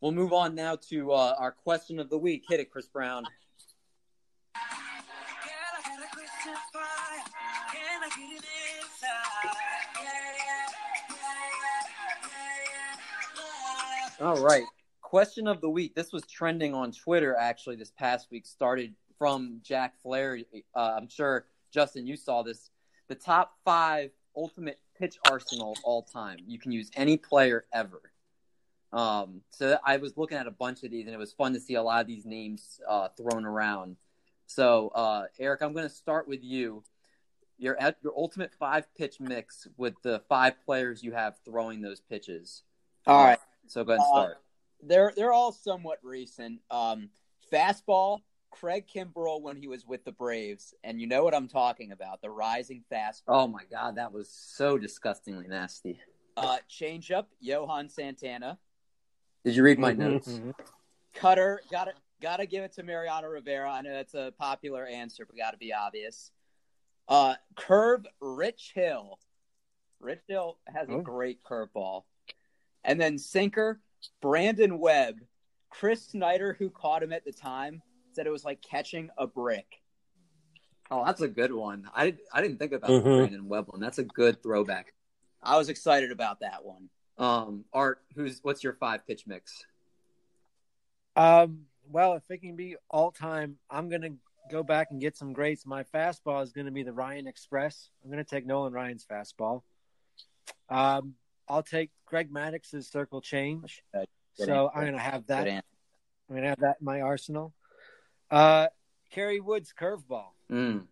[0.02, 2.44] we'll move on now to uh, our question of the week.
[2.46, 3.24] Hit it, Chris Brown.
[14.20, 14.64] All right.
[15.00, 15.94] Question of the week.
[15.94, 18.46] This was trending on Twitter actually this past week.
[18.46, 20.38] Started from Jack Flair.
[20.74, 22.70] Uh, I'm sure Justin, you saw this.
[23.06, 26.38] The top five ultimate pitch arsenal of all time.
[26.46, 28.02] You can use any player ever.
[28.92, 31.60] Um, so I was looking at a bunch of these, and it was fun to
[31.60, 33.96] see a lot of these names uh, thrown around.
[34.46, 36.82] So, uh, Eric, I'm going to start with you.
[37.56, 42.62] Your your ultimate five pitch mix with the five players you have throwing those pitches.
[43.06, 43.38] All right.
[43.68, 44.42] So go ahead and Uh, start.
[44.82, 46.60] They're they're all somewhat recent.
[46.70, 47.10] Um,
[47.52, 51.92] fastball, Craig Kimbrel when he was with the Braves, and you know what I'm talking
[51.92, 53.22] about, the rising fastball.
[53.28, 56.00] Oh my God, that was so disgustingly nasty.
[56.36, 58.58] Uh, changeup, Johan Santana.
[59.44, 59.98] Did you read my Mhm.
[59.98, 60.28] notes?
[60.28, 60.54] Mhm.
[61.14, 63.70] Cutter, gotta gotta give it to Mariano Rivera.
[63.70, 66.30] I know that's a popular answer, but gotta be obvious.
[67.08, 69.18] Uh, curve, Rich Hill.
[69.98, 71.02] Rich Hill has a Oh.
[71.02, 72.04] great curveball,
[72.88, 73.80] and then sinker,
[74.20, 75.16] Brandon Webb.
[75.70, 77.82] Chris Snyder, who caught him at the time,
[78.12, 79.82] said it was like catching a brick.
[80.90, 81.88] Oh, that's a good one.
[81.94, 83.02] I I didn't think about Mhm.
[83.18, 83.78] Brandon Webb one.
[83.78, 84.94] That's a good throwback.
[85.42, 86.88] I was excited about that one.
[87.18, 89.64] Um, Art, who's what's your five pitch mix?
[91.14, 94.16] Um, well, if it can be all time, I'm gonna
[94.50, 95.66] go back and get some greats.
[95.66, 97.90] My fastball is gonna be the Ryan Express.
[98.02, 99.62] I'm gonna take Nolan Ryan's fastball.
[100.70, 101.16] Um,
[101.48, 103.82] I'll take Greg Maddux's circle change.
[103.92, 104.02] So
[104.40, 104.68] answer.
[104.74, 105.48] I'm gonna have that.
[105.48, 107.54] I'm gonna have that in my arsenal.
[108.30, 108.68] Uh,
[109.10, 110.32] Kerry Wood's curveball.
[110.50, 110.84] Mm.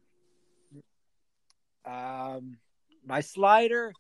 [1.85, 2.57] Um,
[3.05, 3.93] my slider,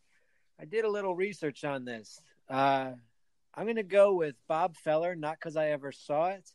[0.60, 2.20] I did a little research on this.
[2.48, 2.92] Uh,
[3.54, 6.50] I'm going to go with Bob Feller, not because I ever saw it,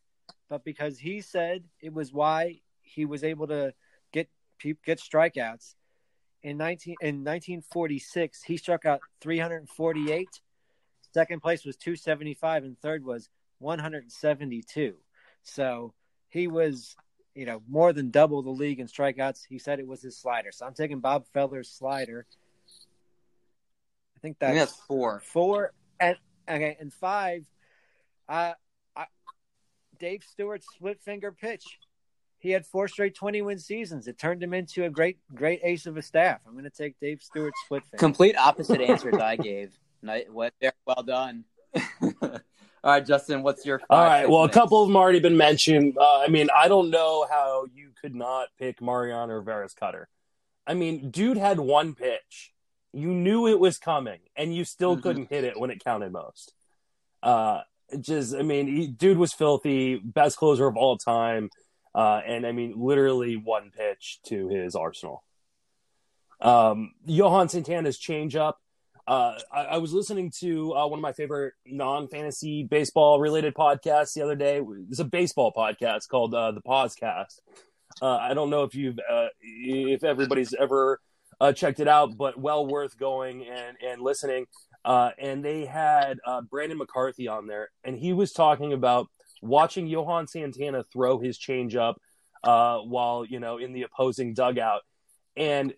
[0.49, 3.73] but because he said it was why he was able to
[4.11, 4.29] get
[4.61, 5.75] get strikeouts.
[6.43, 10.27] In 19 in 1946, he struck out 348.
[11.13, 13.29] Second place was 275, and third was
[13.59, 14.95] 172.
[15.43, 15.93] So
[16.29, 16.95] he was,
[17.35, 19.41] you know, more than double the league in strikeouts.
[19.47, 20.51] He said it was his slider.
[20.51, 22.25] So I'm taking Bob Feller's slider.
[24.15, 25.21] I think I that's, think that's four.
[25.25, 25.73] four.
[25.99, 26.17] And
[26.49, 27.45] okay, and five.
[28.27, 28.53] Uh,
[28.95, 29.05] I,
[29.99, 31.65] Dave Stewart's split finger pitch.
[32.41, 34.07] He had four straight 20 win seasons.
[34.07, 36.41] It turned him into a great, great ace of a staff.
[36.47, 37.97] I'm going to take Dave Stewart's split finger.
[37.97, 39.77] Complete opposite answers I gave.
[40.31, 40.49] Well,
[40.85, 41.45] well done.
[42.83, 43.79] All right, Justin, what's your?
[43.91, 44.27] All right.
[44.27, 45.95] Well, a couple of them already been mentioned.
[45.99, 50.09] Uh, I mean, I don't know how you could not pick Mariano Rivera's cutter.
[50.65, 52.53] I mean, dude had one pitch.
[52.91, 55.03] You knew it was coming, and you still Mhm.
[55.03, 56.53] couldn't hit it when it counted most.
[57.21, 57.61] Uh,
[57.99, 61.49] just, I mean, he, dude was filthy, best closer of all time,
[61.93, 65.23] uh, and I mean, literally one pitch to his arsenal.
[66.39, 68.53] Um, Johan Santana's changeup.
[69.07, 74.13] Uh, I, I was listening to uh, one of my favorite non-fantasy baseball related podcasts
[74.13, 74.61] the other day.
[74.89, 77.39] It's a baseball podcast called uh, the Pausecast.
[78.01, 80.99] Uh, I don't know if you've uh, if everybody's ever
[81.41, 84.45] uh, checked it out, but well worth going and and listening.
[84.85, 86.17] Uh, and they had
[86.49, 89.07] Brandon McCarthy on there, and he was talking about
[89.41, 91.95] watching Johan Santana throw his changeup
[92.43, 94.81] uh, while you know in the opposing dugout,
[95.35, 95.73] and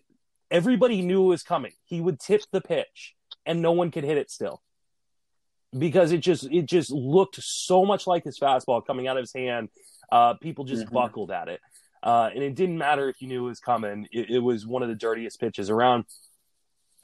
[0.50, 1.72] everybody knew it was coming.
[1.84, 4.62] He would tip the pitch, and no one could hit it still
[5.76, 9.32] because it just it just looked so much like his fastball coming out of his
[9.34, 9.68] hand.
[10.12, 10.92] Uh, people just Mhm.
[10.92, 11.60] buckled at it,
[12.02, 14.06] uh, and it didn't matter if you knew it was coming.
[14.12, 16.04] It, it was one of the dirtiest pitches around.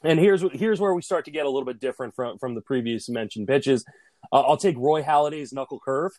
[0.02, 2.60] And here's here's where we start to get a little bit different from from the
[2.62, 3.84] previous mentioned pitches.
[4.32, 6.12] Uh, I'll take Roy Halladay's knuckle curve.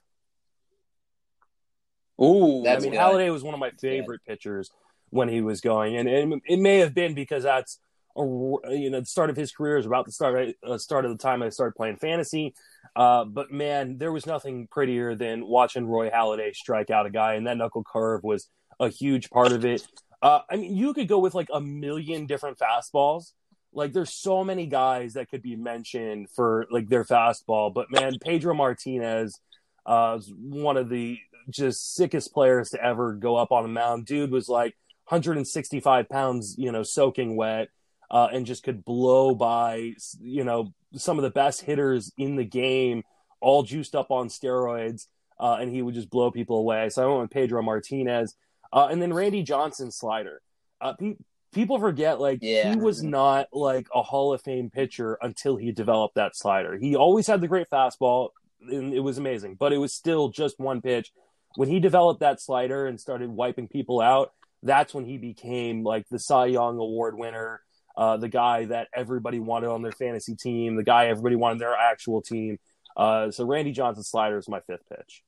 [2.20, 3.00] Ooh, I mean, good.
[3.00, 4.72] Halladay was one of my favorite pitchers
[5.10, 7.80] when he was going, and, and it may have been because that's
[8.18, 11.12] a, you know the start of his career is about the start uh, start of
[11.12, 12.54] the time I started playing fantasy.
[12.96, 17.36] Uh, but man, there was nothing prettier than watching Roy Halladay strike out a guy,
[17.36, 18.50] and that knuckle curve was
[18.80, 19.88] a huge part of it.
[20.22, 23.32] Uh, I mean, you could go with like a million different fastballs.
[23.74, 28.18] Like, there's so many guys that could be mentioned for like their fastball, but man,
[28.22, 29.40] Pedro Martinez
[29.86, 31.18] uh, was one of the
[31.50, 34.06] just sickest players to ever go up on a mound.
[34.06, 34.76] Dude was like
[35.08, 37.70] 165 pounds, you know, soaking wet,
[38.10, 42.44] uh, and just could blow by, you know, some of the best hitters in the
[42.44, 43.04] game,
[43.40, 45.08] all juiced up on steroids,
[45.40, 46.90] uh, and he would just blow people away.
[46.90, 48.36] So I went with Pedro Martinez,
[48.74, 50.42] uh, and then Randy Johnson slider.
[50.80, 51.16] Uh, pe-
[51.54, 52.70] people forget like Yeah.
[52.72, 56.78] he was not like a Hall of Fame pitcher until he developed that slider.
[56.78, 58.30] He always had the great fastball,
[58.62, 61.12] and it was amazing, but it was still just one pitch.
[61.56, 64.34] When he developed that slider and started wiping people out,
[64.64, 67.62] that's when he became like the Cy Young Award winner,
[67.98, 71.76] uh, the guy that everybody wanted on their fantasy team, the guy everybody wanted their
[71.76, 72.58] actual team.
[72.96, 75.24] Uh, so Randy Johnson slider is my fifth pitch.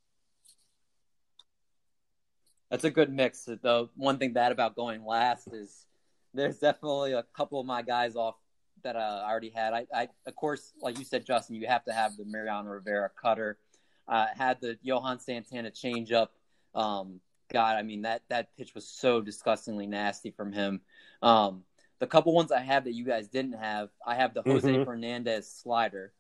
[2.70, 3.46] That's a good mix.
[3.46, 5.86] The one thing bad about going last is
[6.34, 8.36] there's definitely a couple of my guys off
[8.84, 9.74] that uh, I already had.
[9.74, 13.10] I, I, of course, like you said, Justin, you have to have the Mariano Rivera
[13.22, 13.58] cutter.
[14.08, 16.28] Uh, had the Johan Santana changeup.
[16.76, 17.20] Um,
[17.52, 20.82] God, I mean that that pitch was so disgustingly nasty from him.
[21.22, 21.64] Um,
[22.00, 24.84] the couple ones I have that you guys didn't have, I have the Jose Mhm.
[24.86, 26.12] Fernandez slider.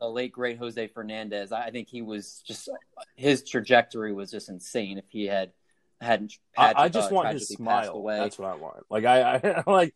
[0.00, 1.52] The late great Jose Fernandez.
[1.52, 2.68] I I think he was just
[3.16, 4.98] his trajectory was just insane.
[4.98, 5.52] If he had
[6.00, 7.90] hadn't I, had, I just uh, want his smile.
[7.94, 8.18] away.
[8.18, 8.84] That's what I want.
[8.90, 9.94] Like I, I like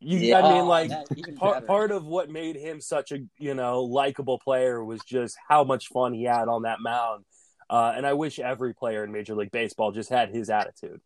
[0.00, 0.18] you.
[0.18, 0.38] Yeah.
[0.38, 0.90] I mean, Oh, like
[1.36, 5.64] part, part of what made him such a you know likable player was just how
[5.64, 7.24] much fun he had on that mound.
[7.70, 11.00] Uh, and I wish every player in Major League Baseball just had his attitude.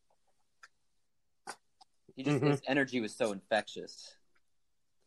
[2.14, 2.50] He just Mhm.
[2.50, 4.14] his energy was so infectious.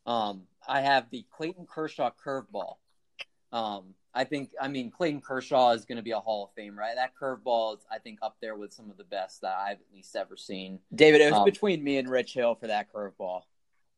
[0.05, 2.77] Um, I have the Clayton Kershaw curveball.
[3.51, 6.77] Um, I think I mean Clayton Kershaw is going to be a Hall of Fame,
[6.77, 6.95] right?
[6.95, 9.93] That curveball is I think up there with some of the best that I've at
[9.93, 10.79] least ever seen.
[10.93, 13.43] David, it was Um, between me and Rich Hill for that curveball.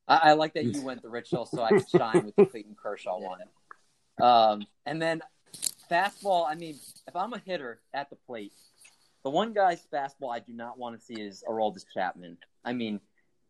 [0.07, 2.45] I, I like that you went the Rich Hill so I could shine with the
[2.51, 3.41] Clayton Kershaw one.
[4.21, 5.21] Um, and then
[5.91, 6.45] fastball.
[6.47, 6.75] I mean,
[7.07, 8.53] if I'm a hitter at the plate,
[9.23, 12.37] the one guy's fastball I do not want to see is Aroldis Chapman.
[12.63, 12.99] I mean,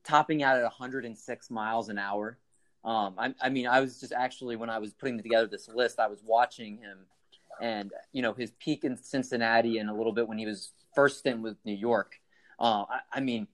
[0.03, 2.38] topping out at 106 miles an hour.
[2.84, 5.99] Um, I, I mean, I was just actually when I was putting together this list,
[5.99, 6.99] I was watching him,
[7.62, 11.20] and you know his peak in Cincinnati and a little bit when he was first
[11.20, 12.20] stint with New York.
[12.60, 13.47] Uh, I, I mean,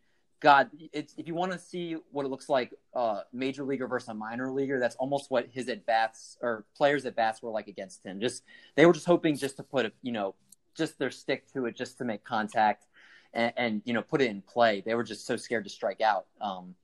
[0.43, 4.09] God, it's if you want to see what it looks like, uh, major leaguer versus
[4.09, 7.69] a minor leaguer, that's almost what his at bats or players at bats were like
[7.69, 8.19] against him.
[8.19, 8.43] Just
[8.75, 10.35] they were just hoping just to put a, you know,
[10.75, 12.87] just their stick to it, just to make contact,
[13.33, 14.83] and, and you know put it in play.
[14.85, 16.25] They were just so scared to strike out.
[16.41, 16.75] Um,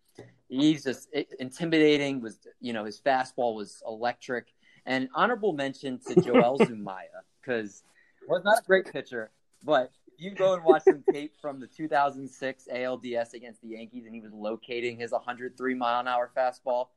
[0.47, 2.22] he's just it, intimidating.
[2.22, 4.53] Was you know his fastball was electric.
[4.86, 7.84] And honorable mention to Joel Zumaya because
[8.26, 9.32] was not a great pitcher,
[9.66, 14.13] but you go and watch some tape from the 2006 ALDS against the Yankees, and
[14.13, 16.88] he was locating his 103 mile an hour fastball.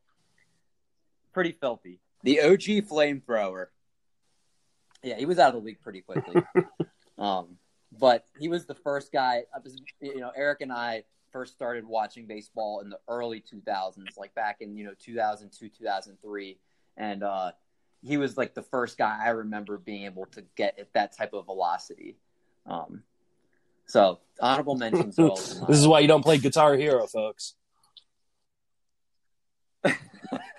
[1.32, 2.00] Pretty filthy.
[2.24, 3.66] The OG flamethrower.
[5.02, 6.42] Yeah, he was out of the league pretty quickly.
[7.18, 7.56] um,
[7.98, 9.44] but he was the first guy.
[9.64, 14.34] Was- You know, Eric and I first started watching baseball in the early 2000s, like
[14.34, 16.58] back in you know 2002, 2003,
[16.98, 17.52] and uh,
[18.02, 21.32] he was like the first guy I remember being able to get at that type
[21.32, 22.16] of velocity.
[22.66, 23.02] Um,
[23.92, 25.16] so honorable mentions.
[25.68, 27.52] This is why you don't play Guitar Hero, folks.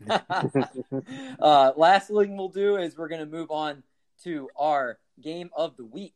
[0.07, 3.81] uh, last thing we'll do is we're going to move on
[4.23, 6.13] to our game of the week.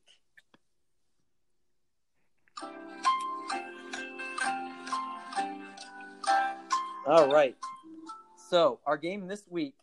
[7.08, 7.56] All right.
[8.50, 9.74] So our game this week,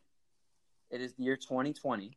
[0.88, 2.16] it is the year 2020.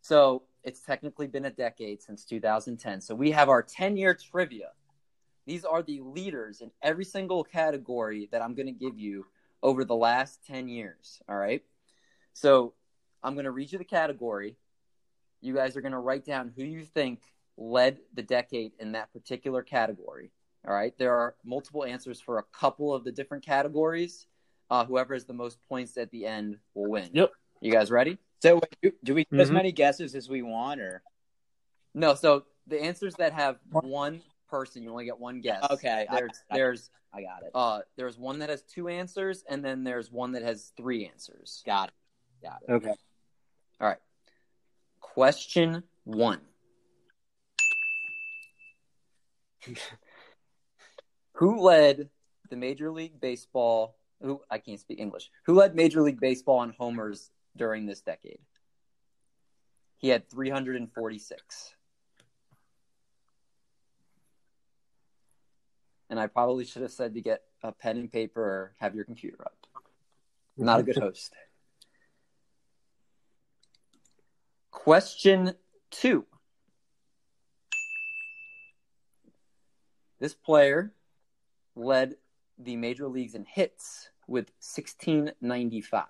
[0.00, 3.00] So it's technically been a decade since 2010.
[3.00, 4.70] So we have our 10 year trivia.
[5.46, 9.26] These are the leaders in every single category that I'm going to give you
[9.62, 11.20] over the last 10 years.
[11.28, 11.62] All right.
[12.34, 12.74] So
[13.22, 14.56] I'm going to read you the category.
[15.40, 17.20] You guys are going to write down who you think
[17.56, 20.30] led the decade in that particular category.
[20.66, 20.94] All right.
[20.98, 24.26] There are multiple answers for a couple of the different categories.
[24.70, 27.08] Uh, whoever has the most points at the end will win.
[27.12, 27.32] Yep.
[27.60, 28.18] You guys ready?
[28.42, 31.02] So do, do we get as many guesses as we want, or
[31.94, 32.14] No.
[32.14, 35.62] So the answers that have one person, you only get one guess.
[35.70, 37.50] Okay, There's I- there's I got it.
[37.54, 41.62] uh there's one that has two answers, and then there's one that has three answers.
[41.66, 41.94] Got it.
[42.42, 42.72] Got it.
[42.72, 42.94] Okay.
[43.80, 43.98] All right.
[45.00, 46.40] Question one.
[51.34, 52.08] Who led
[52.50, 53.96] the Major League Baseball?
[54.22, 55.30] Who I can't speak English.
[55.46, 58.38] Who led Major League Baseball in homers during this decade?
[59.96, 61.74] He had 346.
[66.08, 69.04] And I probably should have said to get a pen and paper or have your
[69.04, 69.54] computer up.
[70.56, 71.34] Not a good host.
[74.70, 75.54] Question
[75.90, 76.24] two.
[80.18, 80.92] This player
[81.76, 82.16] led
[82.58, 86.04] the major leagues in hits with 1695.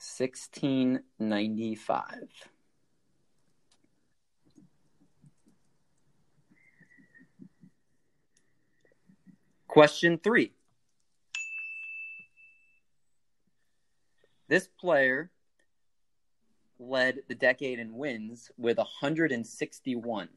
[0.00, 2.28] 1695.
[9.68, 10.52] Question three.
[14.48, 15.30] This player
[16.78, 20.30] led the decade in wins with 161.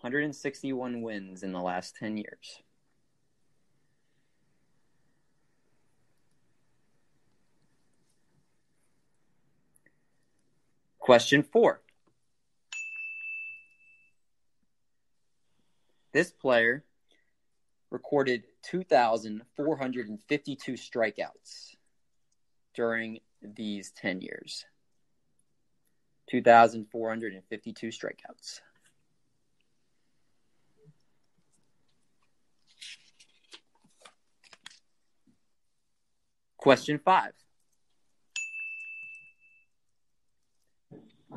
[0.00, 2.62] 161 wins in the last 10 years.
[11.08, 11.80] Question four.
[16.12, 16.84] This player
[17.88, 21.76] recorded 2,452 strikeouts
[22.74, 24.66] during these 10 years.
[26.28, 28.60] 2,452 strikeouts.
[36.58, 37.32] Question five.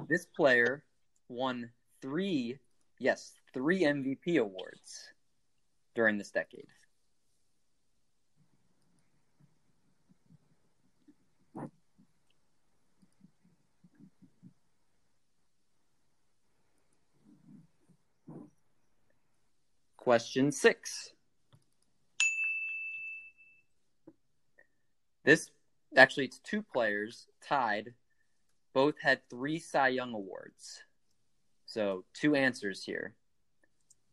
[0.08, 0.84] This player
[1.30, 1.72] won
[2.02, 2.58] three,
[3.00, 5.10] yes, three MVP awards
[5.96, 6.68] during this decade.
[19.98, 21.14] Question six.
[25.24, 25.52] This
[25.96, 27.94] actually, it's two players tied.
[28.74, 30.84] Both had three Cy Young awards.
[31.66, 33.16] So, two answers here.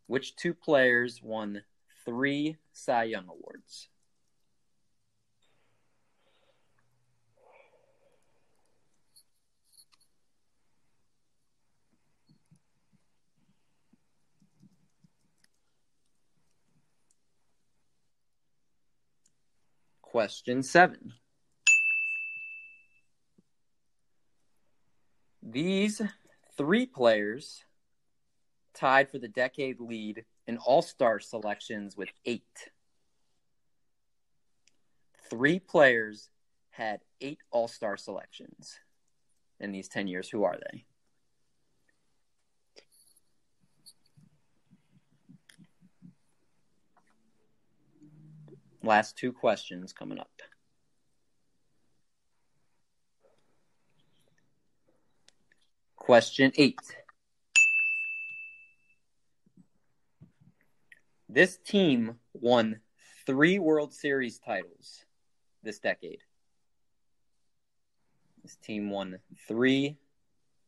[0.06, 1.62] Which two players won
[2.04, 3.88] three Cy Young awards?
[20.02, 21.17] Question seven.
[25.50, 26.02] These
[26.58, 27.64] three players
[28.74, 32.70] tied for the decade lead in All Star selections with eight.
[35.30, 36.28] Three players
[36.68, 38.78] had eight All Star selections
[39.58, 40.28] in these 10 years.
[40.28, 40.84] Who are they?
[48.82, 50.37] Last two questions coming up.
[56.08, 56.80] Question eight.
[61.28, 62.80] This team won
[63.26, 65.04] three World Series titles
[65.62, 66.22] this decade.
[68.42, 69.98] This team won three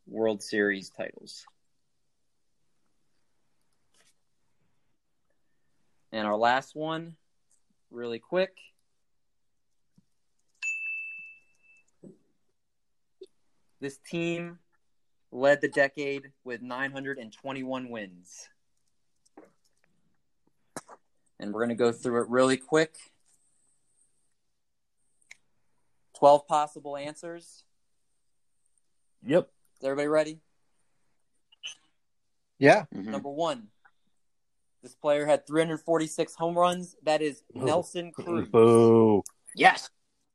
[0.07, 1.47] World Series titles.
[6.13, 7.17] And our last one,
[7.91, 8.59] really quick.
[13.81, 14.59] This team
[15.33, 18.49] led the decade with 921 wins.
[21.39, 22.95] And we're going to go through it really quick.
[26.19, 27.65] 12 possible answers.
[29.25, 29.49] Yep.
[29.79, 30.41] Is everybody ready?
[32.59, 32.85] Yeah.
[32.95, 33.07] Mhm.
[33.07, 33.69] Number one,
[34.83, 36.95] this player had 346 home runs.
[37.03, 38.49] That is Nelson Cruz.
[38.49, 39.23] Boo.
[39.55, 39.89] Yes,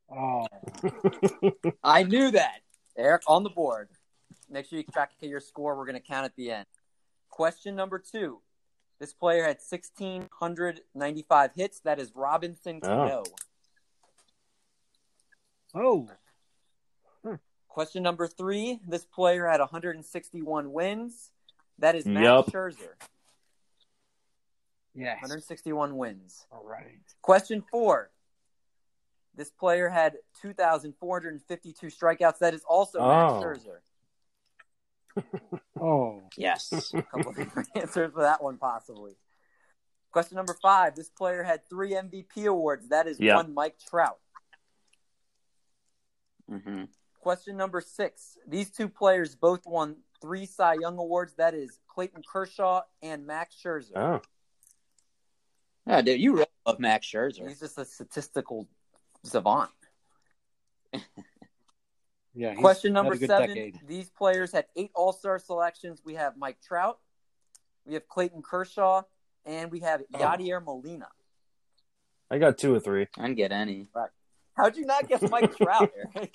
[0.09, 0.45] Oh,
[1.83, 2.61] I knew that.
[2.97, 3.89] Eric on the board.
[4.55, 5.75] Make sure you track your score.
[5.75, 6.65] We're going to count at the end.
[7.29, 8.39] Question number two.
[9.01, 11.81] This player had 1,695 hits.
[11.81, 12.87] That is Robinson oh.
[12.87, 13.23] Cano.
[15.75, 16.09] oh,
[17.21, 17.35] hmm.
[17.67, 18.79] Question number three.
[18.87, 21.31] This player had 161 wins.
[21.79, 22.49] That is Max Yup.
[22.49, 22.93] Scherzer.
[24.93, 25.15] yes.
[25.15, 26.47] 161 wins.
[26.49, 27.01] All right.
[27.21, 28.09] Question four.
[29.35, 32.37] This player had 2,452 strikeouts.
[32.39, 33.41] That is also Max Oh.
[33.43, 33.79] Scherzer.
[35.79, 36.71] Oh, Yes.
[36.93, 39.17] A couple of different answers for that one, possibly.
[40.11, 40.95] Question number five.
[40.95, 42.89] This player had three MVP awards.
[42.89, 43.35] That is Yeah.
[43.35, 44.17] one Mike Trout.
[46.49, 46.83] hmm
[47.19, 48.37] Question number six.
[48.47, 51.33] These two players both won three Cy Young awards.
[51.35, 53.97] That is Clayton Kershaw and Max Scherzer.
[53.97, 54.21] Oh.
[55.87, 57.47] Yeah, dude, you really love Max Scherzer.
[57.47, 58.67] He's just a statistical
[59.23, 59.71] savant.
[62.35, 62.53] yeah.
[62.55, 63.47] Question number seven.
[63.49, 63.79] decade.
[63.87, 66.01] These players had eight All Star selections.
[66.05, 66.99] We have Mike Trout,
[67.85, 69.03] we have Clayton Kershaw,
[69.45, 70.17] and we have Oh.
[70.19, 71.07] Yadier Molina.
[72.29, 73.07] I got two or three.
[73.17, 73.87] I didn't get any.
[74.55, 76.33] How'd you not guess Mike Trout, Eric?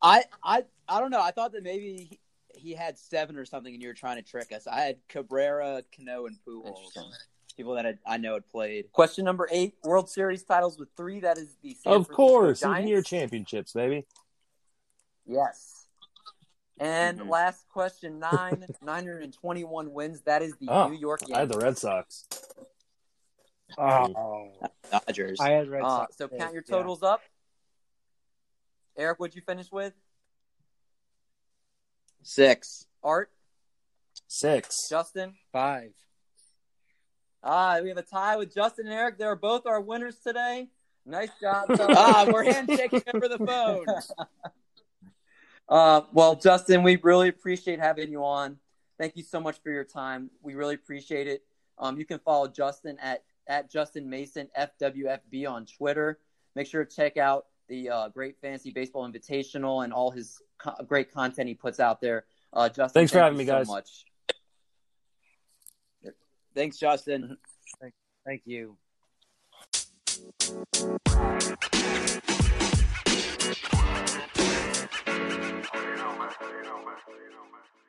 [0.00, 1.20] I, I, I don't know.
[1.22, 2.18] I thought that maybe
[2.54, 4.66] he, he had seven or something, and you were trying to trick us.
[4.66, 6.76] I had Cabrera, Cano, and Pujols.
[7.56, 8.90] People that had, I know had played.
[8.92, 11.20] Question number eight: World Series titles with three.
[11.20, 12.62] That is the San Of Francisco course.
[12.62, 12.90] Even Giants.
[12.90, 14.06] your championships, baby.
[15.26, 15.86] Yes.
[16.78, 17.28] And Mhm.
[17.28, 20.22] last question nine: 921 wins.
[20.22, 22.26] That is the Oh, New York I had the Red Sox.
[23.78, 24.52] Oh,
[24.90, 25.38] Dodgers.
[25.40, 26.16] I had Red Uh, Sox.
[26.16, 26.74] so count your yeah.
[26.76, 27.22] totals up.
[28.96, 29.94] Eric, what'd you finish with?
[32.22, 32.86] Six.
[33.02, 33.32] Art,
[34.28, 34.88] Six.
[34.88, 35.36] Justin.
[35.52, 35.94] Five.
[37.42, 39.18] Ah, we have a tie with Justin and Eric.
[39.18, 40.70] They're both our winners today.
[41.04, 41.66] Nice job.
[41.70, 43.86] ah, we're handshaking over the phone.
[45.72, 48.58] Uh, well, Justin, we really appreciate having you on.
[48.98, 50.28] Thank you so much for your time.
[50.42, 51.44] We really appreciate it.
[51.78, 56.18] Um, you can follow Justin at at Justin Mason FWFB on Twitter.
[56.54, 60.76] Make sure to check out the uh, Great Fantasy Baseball Invitational and all his co-
[60.86, 62.26] great content he puts out there.
[62.52, 63.66] Uh, Justin, Thanks for thank having you me, guys.
[63.66, 64.04] So much.
[66.54, 67.38] Thanks, Justin.
[68.26, 68.76] Thank you.
[77.04, 77.81] for you, man.